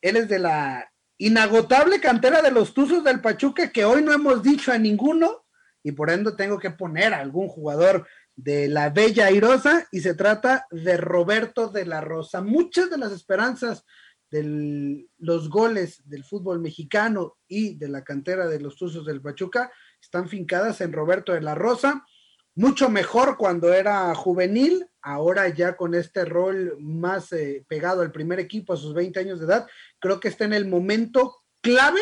Él 0.00 0.16
es 0.16 0.28
de 0.28 0.40
la 0.40 0.90
inagotable 1.16 2.00
cantera 2.00 2.42
de 2.42 2.50
los 2.50 2.74
Tuzos 2.74 3.04
del 3.04 3.20
Pachuca, 3.20 3.70
que 3.70 3.84
hoy 3.84 4.02
no 4.02 4.12
hemos 4.12 4.42
dicho 4.42 4.72
a 4.72 4.78
ninguno, 4.78 5.44
y 5.82 5.92
por 5.92 6.10
ende 6.10 6.32
tengo 6.32 6.58
que 6.58 6.70
poner 6.70 7.14
a 7.14 7.20
algún 7.20 7.46
jugador 7.46 8.08
de 8.34 8.68
la 8.68 8.90
Bella 8.90 9.26
Airosa, 9.26 9.86
y 9.92 10.00
se 10.00 10.14
trata 10.14 10.66
de 10.70 10.96
Roberto 10.96 11.68
de 11.68 11.86
la 11.86 12.00
Rosa. 12.00 12.40
Muchas 12.40 12.90
de 12.90 12.98
las 12.98 13.12
esperanzas 13.12 13.84
de 14.30 15.06
los 15.18 15.50
goles 15.50 16.02
del 16.08 16.24
fútbol 16.24 16.60
mexicano 16.60 17.36
y 17.46 17.76
de 17.76 17.88
la 17.88 18.02
cantera 18.02 18.48
de 18.48 18.60
los 18.60 18.76
Tuzos 18.76 19.04
del 19.04 19.20
Pachuca 19.20 19.70
están 20.00 20.28
fincadas 20.28 20.80
en 20.80 20.92
Roberto 20.92 21.32
de 21.32 21.40
la 21.40 21.54
Rosa, 21.54 22.06
mucho 22.54 22.88
mejor 22.88 23.36
cuando 23.36 23.72
era 23.72 24.14
juvenil, 24.14 24.86
ahora 25.00 25.48
ya 25.48 25.76
con 25.76 25.94
este 25.94 26.24
rol 26.24 26.76
más 26.78 27.32
eh, 27.32 27.64
pegado 27.68 28.02
al 28.02 28.12
primer 28.12 28.40
equipo 28.40 28.72
a 28.72 28.76
sus 28.76 28.94
20 28.94 29.20
años 29.20 29.40
de 29.40 29.46
edad, 29.46 29.66
creo 29.98 30.20
que 30.20 30.28
está 30.28 30.44
en 30.44 30.52
el 30.52 30.66
momento 30.66 31.36
clave 31.62 32.00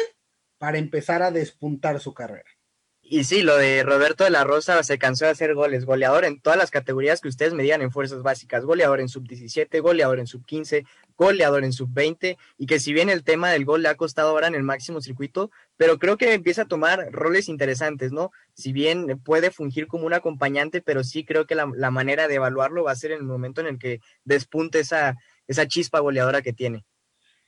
para 0.59 0.79
empezar 0.79 1.23
a 1.23 1.31
despuntar 1.31 2.01
su 2.01 2.15
carrera. 2.15 2.51
Y 3.11 3.25
sí, 3.25 3.41
lo 3.41 3.57
de 3.57 3.85
Roberto 3.85 4.25
de 4.25 4.29
la 4.29 4.45
Rosa 4.45 4.83
se 4.83 4.99
cansó 4.99 5.25
de 5.25 5.31
hacer 5.31 5.55
goles, 5.55 5.87
goleador 5.87 6.27
en 6.27 6.43
todas 6.43 6.59
las 6.59 6.71
categorías 6.71 7.23
que 7.23 7.29
ustedes 7.29 7.55
medían 7.55 7.81
en 7.81 7.91
fuerzas 7.91 8.21
básicas, 8.21 8.67
goleador 8.67 9.01
en 9.01 9.09
sub 9.09 9.27
17, 9.27 9.81
goleador 9.81 10.19
en 10.19 10.27
sub 10.27 10.45
15, 10.45 10.85
goleador 11.17 11.65
en 11.65 11.73
sub 11.73 11.89
20, 11.91 12.37
y 12.59 12.67
que 12.67 12.79
si 12.79 12.93
bien 12.93 13.09
el 13.09 13.25
tema 13.25 13.51
del 13.51 13.65
gol 13.65 13.81
le 13.81 13.89
ha 13.89 13.95
costado 13.95 14.29
ahora 14.29 14.49
en 14.49 14.55
el 14.55 14.63
máximo 14.63 15.01
circuito, 15.01 15.51
pero 15.79 15.99
creo 15.99 16.19
que 16.19 16.35
empieza 16.35 16.63
a 16.63 16.69
tomar 16.69 17.11
roles 17.11 17.49
interesantes, 17.49 18.13
¿no? 18.13 18.31
Si 18.53 18.75
bien 18.75 19.19
puede 19.25 19.51
fungir 19.51 19.87
como 19.87 20.05
un 20.05 20.13
acompañante, 20.13 20.83
pero 20.83 21.03
sí 21.03 21.25
creo 21.25 21.47
que 21.47 21.55
la, 21.55 21.91
manera 21.91 22.29
de 22.29 22.35
evaluarlo 22.35 22.85
va 22.85 22.93
a 22.93 22.97
ser 22.97 23.13
en 23.13 23.21
el 23.21 23.25
momento 23.25 23.63
en 23.63 23.69
el 23.69 23.79
que 23.79 24.01
despunte 24.25 24.81
esa, 24.81 25.17
esa 25.47 25.67
chispa 25.67 26.01
goleadora 26.01 26.43
que 26.43 26.53
tiene. 26.53 26.85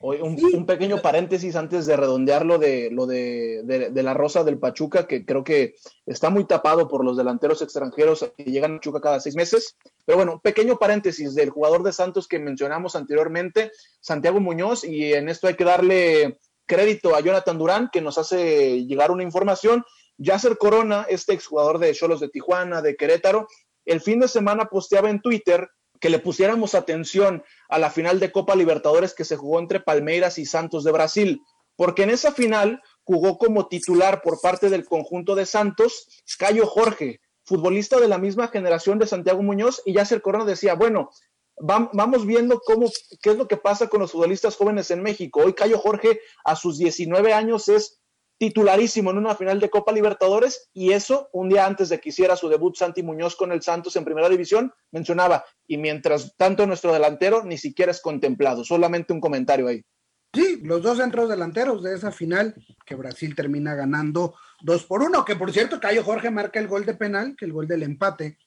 Un, 0.03 0.65
pequeño 0.65 1.03
paréntesis 1.03 1.57
antes 1.57 1.85
de 1.85 1.95
redondearlo 1.95 2.59
de 2.59 2.91
lo 2.91 3.07
de, 3.07 3.91
la 3.95 4.15
Rosa 4.15 4.45
del 4.45 4.59
Pachuca, 4.59 5.07
que 5.07 5.27
creo 5.27 5.45
que 5.45 5.75
está 6.07 6.31
muy 6.31 6.47
tapado 6.47 6.89
por 6.89 7.05
los 7.05 7.19
delanteros 7.19 7.61
extranjeros 7.61 8.33
que 8.35 8.45
llegan 8.45 8.73
a 8.73 8.77
Pachuca 8.77 9.03
cada 9.03 9.21
seis 9.21 9.37
meses. 9.37 9.77
Pero 10.07 10.17
bueno, 10.17 10.33
un 10.33 10.41
pequeño 10.41 10.79
paréntesis 10.79 11.35
del 11.35 11.51
jugador 11.51 11.83
de 11.83 11.93
Santos 11.93 12.29
que 12.29 12.39
mencionamos 12.39 12.97
anteriormente, 12.97 13.73
Santiago 14.01 14.41
Muñoz, 14.41 14.85
y 14.85 15.13
en 15.13 15.29
esto 15.29 15.49
hay 15.49 15.55
que 15.55 15.65
darle 15.65 16.39
crédito 16.65 17.15
a 17.15 17.21
Jonathan 17.21 17.59
Durán, 17.59 17.91
que 17.93 18.01
nos 18.01 18.17
hace 18.17 18.87
llegar 18.87 19.11
una 19.11 19.23
información. 19.23 19.85
Yasser 20.17 20.57
Corona, 20.57 21.05
este 21.11 21.35
exjugador 21.35 21.79
de 21.79 21.93
Cholos 21.93 22.21
de 22.21 22.29
Tijuana, 22.31 22.81
de 22.81 22.97
Querétaro, 22.97 23.49
el 23.85 24.01
fin 24.01 24.21
de 24.21 24.29
semana 24.29 24.65
posteaba 24.65 25.11
en 25.11 25.21
Twitter 25.21 25.69
que 26.01 26.11
le 26.11 26.19
pusiéramos 26.19 26.75
atención 26.75 27.45
a 27.69 27.79
la 27.79 27.91
final 27.91 28.19
de 28.19 28.33
Copa 28.33 28.57
Libertadores 28.57 29.15
que 29.15 29.25
se 29.25 29.37
jugó 29.37 29.61
entre 29.61 29.81
Palmeiras 29.81 30.39
y 30.39 30.47
Santos 30.47 30.83
de 30.83 30.93
Brasil, 30.93 31.43
porque 31.77 32.03
en 32.03 32.11
esa 32.11 32.33
final 32.33 32.83
jugó 33.05 33.39
como 33.39 33.69
titular 33.69 34.23
por 34.23 34.41
parte 34.41 34.71
del 34.71 34.85
conjunto 34.87 35.35
de 35.35 35.47
Santos 35.47 36.09
Cayo 36.39 36.67
Jorge, 36.67 37.21
futbolista 37.45 38.01
de 38.01 38.09
la 38.09 38.19
misma 38.19 38.49
generación 38.49 38.99
de 38.99 39.07
Santiago 39.07 39.43
Muñoz, 39.43 39.83
y 39.85 39.95
ya 39.95 40.03
el 40.11 40.23
Corona 40.23 40.45
decía, 40.45 40.75
bueno, 40.75 41.11
vamos 41.61 42.27
viendo 42.27 42.61
cómo, 42.61 42.91
qué 43.23 43.31
es 43.31 43.37
lo 43.37 43.47
que 43.47 43.57
pasa 43.57 43.89
con 43.89 44.01
los 44.01 44.13
futbolistas 44.13 44.57
jóvenes 44.57 44.91
en 44.91 45.03
México. 45.03 45.41
Hoy 45.45 45.53
Cayo 45.53 45.79
Jorge, 45.79 46.21
a 46.45 46.57
sus 46.57 46.79
19 46.79 47.33
años, 47.33 47.69
es 47.69 48.01
titularísimo 48.41 49.11
en 49.11 49.19
una 49.19 49.35
final 49.35 49.61
de 49.61 49.69
Copa 49.69 49.93
Libertadores 49.93 50.71
y 50.73 50.93
eso 50.93 51.29
un 51.35 51.51
día 51.51 51.67
antes 51.67 51.91
de 51.91 52.01
que 52.01 52.09
hiciera 52.09 52.37
su 52.37 52.49
debut 52.49 52.75
Santi 52.75 53.03
Muñoz 53.03 53.37
con 53.37 53.53
el 53.53 53.61
Santos 53.61 53.97
en 53.97 54.05
primera 54.07 54.31
división 54.31 54.73
mencionaba 54.93 55.45
y 55.67 55.77
mientras 55.77 56.35
tanto 56.39 56.67
nuestro 56.67 56.91
delantero 56.91 57.45
ni 57.45 57.59
siquiera 57.59 57.93
es 57.93 58.01
contemplado, 58.01 58.65
solamente 58.65 59.13
un 59.13 59.21
comentario 59.21 59.69
ahí. 59.69 59.85
Sí, 60.33 60.59
los 60.63 60.81
dos 60.81 60.97
centros 60.97 61.29
delanteros 61.29 61.83
de 61.83 61.95
esa 61.95 62.13
final 62.13 62.55
que 62.87 62.95
Brasil 62.95 63.35
termina 63.35 63.75
ganando 63.75 64.35
dos 64.63 64.87
por 64.87 65.03
uno, 65.03 65.23
que 65.23 65.37
por 65.37 65.53
cierto 65.53 65.79
Cayo 65.79 66.03
Jorge 66.03 66.31
marca 66.31 66.59
el 66.59 66.69
gol 66.69 66.87
de 66.87 66.95
penal, 66.95 67.37
que 67.37 67.45
el 67.45 67.53
gol 67.53 67.69
del 67.69 67.83
empate 67.83 68.39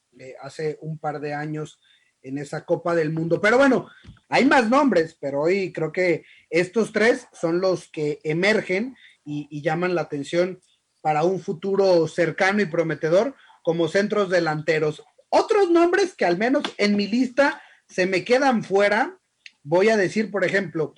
hace 0.42 0.76
un 0.80 0.98
par 0.98 1.20
de 1.20 1.34
años 1.34 1.78
en 2.20 2.38
esa 2.38 2.64
Copa 2.64 2.96
del 2.96 3.12
Mundo. 3.12 3.40
Pero 3.40 3.58
bueno, 3.58 3.86
hay 4.28 4.44
más 4.44 4.68
nombres, 4.68 5.16
pero 5.20 5.42
hoy 5.42 5.72
creo 5.72 5.92
que 5.92 6.24
estos 6.50 6.90
tres 6.90 7.28
son 7.32 7.60
los 7.60 7.88
que 7.92 8.18
emergen 8.24 8.96
y, 9.24 9.62
llaman 9.62 9.94
la 9.94 10.02
atención 10.02 10.60
para 11.00 11.24
un 11.24 11.40
futuro 11.40 12.06
cercano 12.08 12.62
y 12.62 12.66
prometedor 12.66 13.34
como 13.62 13.88
centros 13.88 14.30
delanteros. 14.30 15.02
Otros 15.28 15.70
nombres 15.70 16.14
que 16.14 16.24
al 16.24 16.38
menos 16.38 16.62
en 16.78 16.96
mi 16.96 17.06
lista 17.06 17.62
se 17.88 18.06
me 18.06 18.24
quedan 18.24 18.64
fuera, 18.64 19.18
voy 19.62 19.88
a 19.88 19.96
decir, 19.96 20.30
por 20.30 20.44
ejemplo, 20.44 20.94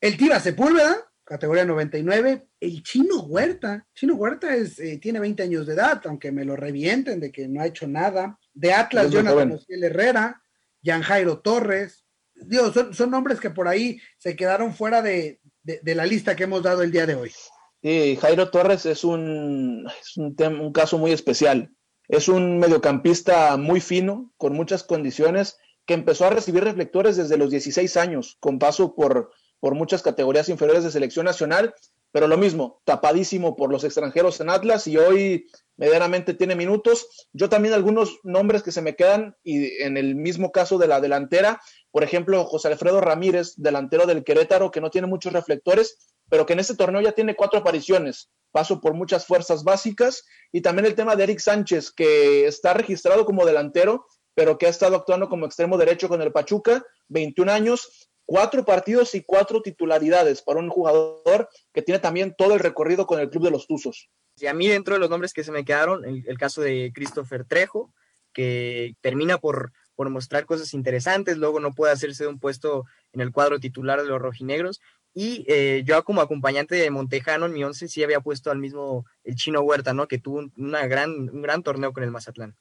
el 0.00 0.16
Tiva 0.16 0.40
Sepúlveda, 0.40 0.96
categoría 1.24 1.64
99, 1.64 2.46
el 2.60 2.82
Chino 2.82 3.20
Huerta. 3.20 3.86
Chino 3.94 4.14
Huerta 4.14 4.54
es, 4.54 4.78
eh, 4.78 4.98
tiene 5.00 5.20
20 5.20 5.42
años 5.44 5.66
de 5.66 5.74
edad, 5.74 6.02
aunque 6.04 6.32
me 6.32 6.44
lo 6.44 6.56
revienten 6.56 7.20
de 7.20 7.32
que 7.32 7.48
no 7.48 7.60
ha 7.60 7.66
hecho 7.66 7.86
nada. 7.86 8.38
De 8.52 8.72
Atlas, 8.72 9.10
Jonathan 9.10 9.58
Herrera, 9.68 10.42
Jan 10.84 11.02
Jairo 11.02 11.40
Torres. 11.40 12.04
Dios, 12.34 12.74
son, 12.92 13.10
nombres 13.10 13.40
que 13.40 13.50
por 13.50 13.68
ahí 13.68 14.00
se 14.18 14.36
quedaron 14.36 14.74
fuera 14.74 15.00
de, 15.00 15.40
la 15.64 16.04
lista 16.06 16.34
que 16.34 16.44
hemos 16.44 16.62
dado 16.62 16.82
el 16.82 16.90
día 16.90 17.06
de 17.06 17.14
hoy. 17.14 17.32
Jairo 17.82 18.50
Torres 18.50 18.86
es 18.86 19.04
un, 19.04 19.86
es 20.00 20.16
un, 20.16 20.36
un 20.60 20.72
caso 20.72 20.98
muy 20.98 21.12
especial. 21.12 21.72
Es 22.08 22.28
un 22.28 22.58
mediocampista 22.58 23.56
muy 23.56 23.80
fino, 23.80 24.32
con 24.36 24.52
muchas 24.54 24.84
condiciones, 24.84 25.58
que 25.86 25.94
empezó 25.94 26.26
a 26.26 26.30
recibir 26.30 26.64
reflectores 26.64 27.16
desde 27.16 27.36
los 27.36 27.50
16 27.50 27.96
años, 27.96 28.36
con 28.40 28.58
paso 28.58 28.94
por, 28.94 29.32
por 29.60 29.74
muchas 29.74 30.02
categorías 30.02 30.48
inferiores 30.48 30.84
de 30.84 30.90
selección 30.90 31.24
nacional, 31.24 31.74
pero 32.12 32.28
lo 32.28 32.36
mismo, 32.36 32.82
tapadísimo 32.84 33.56
por 33.56 33.72
los 33.72 33.84
extranjeros 33.84 34.40
en 34.40 34.50
Atlas 34.50 34.86
y 34.86 34.98
hoy 34.98 35.46
medianamente 35.76 36.34
tiene 36.34 36.54
minutos. 36.54 37.28
Yo 37.32 37.48
también 37.48 37.72
algunos 37.72 38.18
nombres 38.22 38.62
que 38.62 38.70
se 38.70 38.82
me 38.82 38.94
quedan 38.94 39.34
y 39.42 39.82
en 39.82 39.96
el 39.96 40.14
mismo 40.14 40.52
caso 40.52 40.76
de 40.76 40.88
la 40.88 41.00
delantera, 41.00 41.60
por 41.90 42.04
ejemplo, 42.04 42.44
José 42.44 42.68
Alfredo 42.68 43.00
Ramírez, 43.00 43.54
delantero 43.56 44.06
del 44.06 44.24
Querétaro, 44.24 44.70
que 44.70 44.82
no 44.82 44.90
tiene 44.90 45.06
muchos 45.06 45.32
reflectores, 45.32 46.11
pero 46.32 46.46
que 46.46 46.54
en 46.54 46.60
este 46.60 46.76
torneo 46.76 47.02
ya 47.02 47.12
tiene 47.12 47.36
cuatro 47.36 47.58
apariciones. 47.58 48.30
Paso 48.52 48.80
por 48.80 48.94
muchas 48.94 49.26
fuerzas 49.26 49.64
básicas 49.64 50.24
y 50.50 50.62
también 50.62 50.86
el 50.86 50.94
tema 50.94 51.14
de 51.14 51.24
Eric 51.24 51.40
Sánchez, 51.40 51.92
que 51.92 52.46
está 52.46 52.72
registrado 52.72 53.26
como 53.26 53.44
delantero, 53.44 54.06
pero 54.32 54.56
que 54.56 54.64
ha 54.64 54.70
estado 54.70 54.96
actuando 54.96 55.28
como 55.28 55.44
extremo 55.44 55.76
derecho 55.76 56.08
con 56.08 56.22
el 56.22 56.32
Pachuca, 56.32 56.82
21 57.08 57.52
años, 57.52 58.08
cuatro 58.24 58.64
partidos 58.64 59.14
y 59.14 59.22
cuatro 59.22 59.60
titularidades 59.60 60.40
para 60.40 60.58
un 60.58 60.70
jugador 60.70 61.50
que 61.70 61.82
tiene 61.82 61.98
también 61.98 62.34
todo 62.34 62.54
el 62.54 62.60
recorrido 62.60 63.06
con 63.06 63.20
el 63.20 63.28
club 63.28 63.44
de 63.44 63.50
los 63.50 63.66
Tuzos. 63.66 64.08
Y 64.38 64.46
a 64.46 64.54
mí 64.54 64.68
dentro 64.68 64.94
de 64.94 65.00
los 65.00 65.10
nombres 65.10 65.34
que 65.34 65.44
se 65.44 65.52
me 65.52 65.66
quedaron, 65.66 66.02
el, 66.06 66.38
caso 66.38 66.62
de 66.62 66.92
Christopher 66.94 67.44
Trejo, 67.44 67.92
que 68.32 68.96
termina 69.02 69.36
por, 69.36 69.74
por 69.94 70.08
mostrar 70.08 70.46
cosas 70.46 70.72
interesantes, 70.72 71.36
luego 71.36 71.60
no 71.60 71.72
puede 71.72 71.92
hacerse 71.92 72.24
de 72.24 72.30
un 72.30 72.40
puesto 72.40 72.86
en 73.12 73.20
el 73.20 73.32
cuadro 73.32 73.60
titular 73.60 74.00
de 74.00 74.08
los 74.08 74.22
rojinegros. 74.22 74.80
Y 75.14 75.44
eh, 75.46 75.82
yo 75.84 76.02
como 76.04 76.20
acompañante 76.20 76.74
de 76.76 76.90
Montejano 76.90 77.46
en 77.46 77.52
mi 77.52 77.64
once 77.64 77.88
sí 77.88 78.02
había 78.02 78.20
puesto 78.20 78.50
al 78.50 78.58
mismo 78.58 79.04
el 79.24 79.34
Chino 79.34 79.60
Huerta, 79.60 79.92
¿no? 79.92 80.08
Que 80.08 80.18
tuvo 80.18 80.50
una 80.56 80.86
gran, 80.86 81.10
un 81.10 81.42
gran 81.42 81.62
torneo 81.62 81.92
con 81.92 82.02
el 82.02 82.10
Mazatlán. 82.10 82.56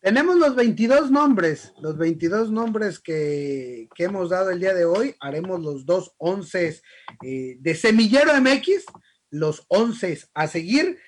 Tenemos 0.00 0.36
los 0.36 0.54
22 0.54 1.10
nombres, 1.10 1.74
los 1.80 1.98
22 1.98 2.50
nombres 2.50 3.00
que, 3.00 3.86
hemos 3.98 4.30
dado 4.30 4.50
el 4.50 4.58
día 4.58 4.72
de 4.72 4.86
hoy. 4.86 5.14
Haremos 5.20 5.60
los 5.60 5.84
dos 5.84 6.14
once 6.16 6.80
eh, 7.22 7.56
de 7.58 7.74
Semillero 7.74 8.32
MX, 8.40 8.86
los 9.28 9.64
once 9.68 10.18
a 10.32 10.48
seguir. 10.48 10.98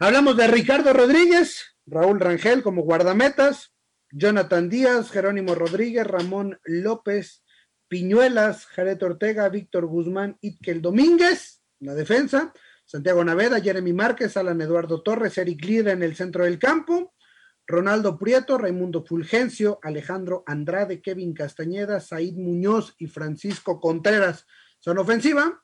Hablamos 0.00 0.38
de 0.38 0.46
Ricardo 0.46 0.94
Rodríguez, 0.94 1.76
Raúl 1.84 2.18
Rangel 2.18 2.62
como 2.62 2.82
guardametas, 2.82 3.74
Jonathan 4.10 4.70
Díaz, 4.70 5.10
Jerónimo 5.10 5.54
Rodríguez, 5.54 6.06
Ramón 6.06 6.58
López, 6.64 7.42
Piñuelas, 7.92 8.64
Jared 8.68 9.02
Ortega, 9.02 9.50
Víctor 9.50 9.84
Guzmán, 9.84 10.38
Itkel 10.40 10.80
Domínguez, 10.80 11.62
la 11.78 11.92
defensa, 11.92 12.54
Santiago 12.86 13.22
Naveda, 13.22 13.60
Jeremy 13.60 13.92
Márquez, 13.92 14.34
Alan 14.38 14.62
Eduardo 14.62 15.02
Torres, 15.02 15.36
Eric 15.36 15.62
Lira 15.62 15.92
en 15.92 16.02
el 16.02 16.16
centro 16.16 16.44
del 16.44 16.58
campo, 16.58 17.12
Ronaldo 17.66 18.18
Prieto, 18.18 18.56
Raimundo 18.56 19.04
Fulgencio, 19.04 19.78
Alejandro 19.82 20.42
Andrade, 20.46 21.02
Kevin 21.02 21.34
Castañeda, 21.34 22.00
Said 22.00 22.32
Muñoz 22.32 22.94
y 22.96 23.08
Francisco 23.08 23.78
Contreras 23.78 24.46
son 24.78 24.96
ofensiva. 24.96 25.62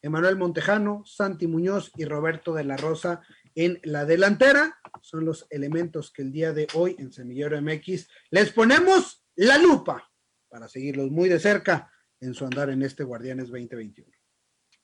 Emanuel 0.00 0.36
Montejano, 0.36 1.02
Santi 1.04 1.46
Muñoz 1.46 1.92
y 1.94 2.06
Roberto 2.06 2.54
de 2.54 2.64
la 2.64 2.78
Rosa 2.78 3.20
en 3.54 3.80
la 3.82 4.06
delantera. 4.06 4.78
Son 5.02 5.26
los 5.26 5.46
elementos 5.50 6.10
que 6.10 6.22
el 6.22 6.32
día 6.32 6.54
de 6.54 6.68
hoy 6.72 6.96
en 6.98 7.12
Semillero 7.12 7.60
MX 7.60 8.08
les 8.30 8.50
ponemos 8.50 9.26
la 9.34 9.58
lupa 9.58 10.10
para 10.48 10.68
seguirlos 10.68 11.10
muy 11.10 11.28
de 11.28 11.38
cerca 11.38 11.90
en 12.20 12.34
su 12.34 12.44
andar 12.44 12.70
en 12.70 12.82
este 12.82 13.04
Guardianes 13.04 13.48
2021. 13.48 14.10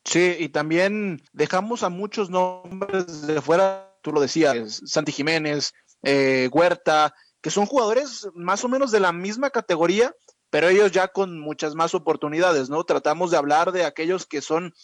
Sí, 0.05 0.37
y 0.39 0.49
también 0.49 1.23
dejamos 1.33 1.83
a 1.83 1.89
muchos 1.89 2.29
nombres 2.29 3.27
de 3.27 3.41
fuera, 3.41 3.97
tú 4.03 4.13
lo 4.13 4.21
decías, 4.21 4.83
Santi 4.85 5.13
Jiménez, 5.13 5.73
eh, 6.03 6.49
Huerta, 6.53 7.15
que 7.41 7.51
son 7.51 7.67
jugadores 7.67 8.29
más 8.35 8.65
o 8.65 8.69
menos 8.69 8.91
de 8.91 9.01
la 9.01 9.13
misma 9.13 9.51
categoría, 9.51 10.15
pero 10.51 10.69
ellos 10.69 10.93
ya 10.93 11.09
con 11.09 11.41
muchas 11.41 11.75
más 11.75 11.95
oportunidades, 11.95 12.69
¿no? 12.69 12.85
Tratamos 12.85 13.31
de 13.31 13.37
hablar 13.37 13.73
de 13.73 13.85
aquellos 13.85 14.27
que 14.27 14.43
son 14.43 14.75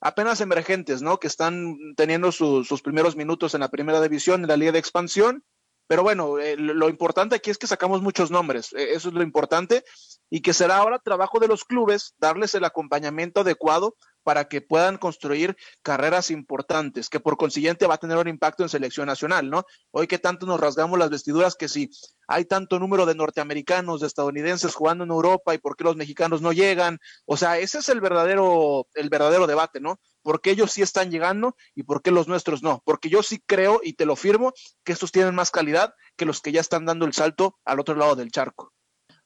apenas 0.00 0.40
emergentes, 0.40 1.02
¿no? 1.02 1.18
Que 1.18 1.26
están 1.26 1.76
teniendo 1.96 2.32
sus 2.32 2.82
primeros 2.82 3.16
minutos 3.16 3.54
en 3.54 3.60
la 3.60 3.70
primera 3.70 4.00
división, 4.00 4.42
en 4.42 4.48
la 4.48 4.56
liga 4.56 4.72
de 4.72 4.78
expansión. 4.78 5.44
Pero 5.90 6.04
bueno, 6.04 6.38
eh, 6.38 6.54
lo 6.56 6.88
importante 6.88 7.34
aquí 7.34 7.50
es 7.50 7.58
que 7.58 7.66
sacamos 7.66 8.00
muchos 8.00 8.30
nombres, 8.30 8.72
eh, 8.74 8.90
eso 8.92 9.08
es 9.08 9.14
lo 9.16 9.24
importante, 9.24 9.82
y 10.30 10.40
que 10.40 10.54
será 10.54 10.76
ahora 10.76 11.00
trabajo 11.00 11.40
de 11.40 11.48
los 11.48 11.64
clubes 11.64 12.14
darles 12.18 12.54
el 12.54 12.64
acompañamiento 12.64 13.40
adecuado 13.40 13.96
para 14.22 14.48
que 14.48 14.60
puedan 14.60 14.98
construir 14.98 15.56
carreras 15.82 16.30
importantes, 16.30 17.08
que 17.08 17.20
por 17.20 17.36
consiguiente 17.36 17.86
va 17.86 17.94
a 17.94 17.98
tener 17.98 18.16
un 18.18 18.28
impacto 18.28 18.62
en 18.62 18.68
selección 18.68 19.06
nacional, 19.06 19.50
¿no? 19.50 19.64
Hoy 19.90 20.06
que 20.06 20.18
tanto 20.18 20.46
nos 20.46 20.60
rasgamos 20.60 20.98
las 20.98 21.10
vestiduras 21.10 21.54
que 21.54 21.68
si 21.68 21.90
hay 22.28 22.44
tanto 22.44 22.78
número 22.78 23.06
de 23.06 23.14
norteamericanos, 23.14 24.00
de 24.00 24.06
estadounidenses 24.06 24.74
jugando 24.74 25.04
en 25.04 25.10
Europa 25.10 25.54
y 25.54 25.58
por 25.58 25.76
qué 25.76 25.84
los 25.84 25.96
mexicanos 25.96 26.42
no 26.42 26.52
llegan, 26.52 26.98
o 27.26 27.36
sea, 27.36 27.58
ese 27.58 27.78
es 27.78 27.88
el 27.88 28.00
verdadero 28.00 28.86
el 28.94 29.08
verdadero 29.08 29.46
debate, 29.46 29.80
¿no? 29.80 30.00
¿Por 30.22 30.40
qué 30.40 30.50
ellos 30.50 30.72
sí 30.72 30.82
están 30.82 31.10
llegando 31.10 31.56
y 31.74 31.82
por 31.82 32.02
qué 32.02 32.10
los 32.10 32.28
nuestros 32.28 32.62
no? 32.62 32.82
Porque 32.84 33.08
yo 33.08 33.22
sí 33.22 33.42
creo 33.46 33.80
y 33.82 33.94
te 33.94 34.06
lo 34.06 34.16
firmo 34.16 34.52
que 34.84 34.92
estos 34.92 35.12
tienen 35.12 35.34
más 35.34 35.50
calidad 35.50 35.94
que 36.16 36.26
los 36.26 36.40
que 36.40 36.52
ya 36.52 36.60
están 36.60 36.84
dando 36.84 37.06
el 37.06 37.14
salto 37.14 37.58
al 37.64 37.80
otro 37.80 37.94
lado 37.94 38.16
del 38.16 38.30
charco. 38.30 38.72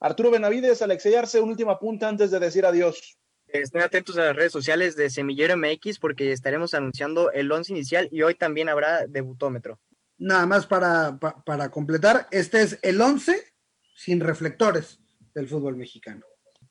Arturo 0.00 0.30
Benavides, 0.30 0.82
Alexey 0.82 1.14
Arce, 1.14 1.40
última 1.40 1.78
punta 1.78 2.08
antes 2.08 2.30
de 2.30 2.38
decir 2.38 2.66
adiós. 2.66 3.18
Estén 3.54 3.82
atentos 3.82 4.18
a 4.18 4.24
las 4.24 4.34
redes 4.34 4.50
sociales 4.50 4.96
de 4.96 5.08
Semillero 5.08 5.56
MX 5.56 6.00
porque 6.00 6.32
estaremos 6.32 6.74
anunciando 6.74 7.30
el 7.30 7.52
once 7.52 7.70
inicial 7.72 8.08
y 8.10 8.22
hoy 8.22 8.34
también 8.34 8.68
habrá 8.68 9.06
debutómetro. 9.06 9.78
Nada 10.18 10.44
más 10.44 10.66
para, 10.66 11.20
para, 11.20 11.68
completar, 11.70 12.26
este 12.32 12.62
es 12.62 12.80
el 12.82 13.00
once 13.00 13.52
sin 13.94 14.18
reflectores 14.18 14.98
del 15.36 15.46
fútbol 15.46 15.76
mexicano. 15.76 16.26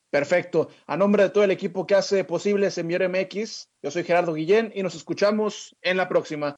Perfecto. 0.10 0.72
A 0.86 0.98
nombre 0.98 1.24
de 1.24 1.30
todo 1.30 1.46
el 1.46 1.52
equipo 1.52 1.88
que 1.88 1.96
hace 1.96 2.26
posible 2.26 2.70
Semillero 2.70 3.08
MX, 3.10 3.70
yo 3.82 3.90
soy 3.90 4.04
Gerardo 4.04 4.34
Guillén 4.34 4.70
y 4.76 4.84
nos 4.84 4.94
escuchamos 4.94 5.78
en 5.82 5.96
la 5.96 6.10
próxima. 6.10 6.58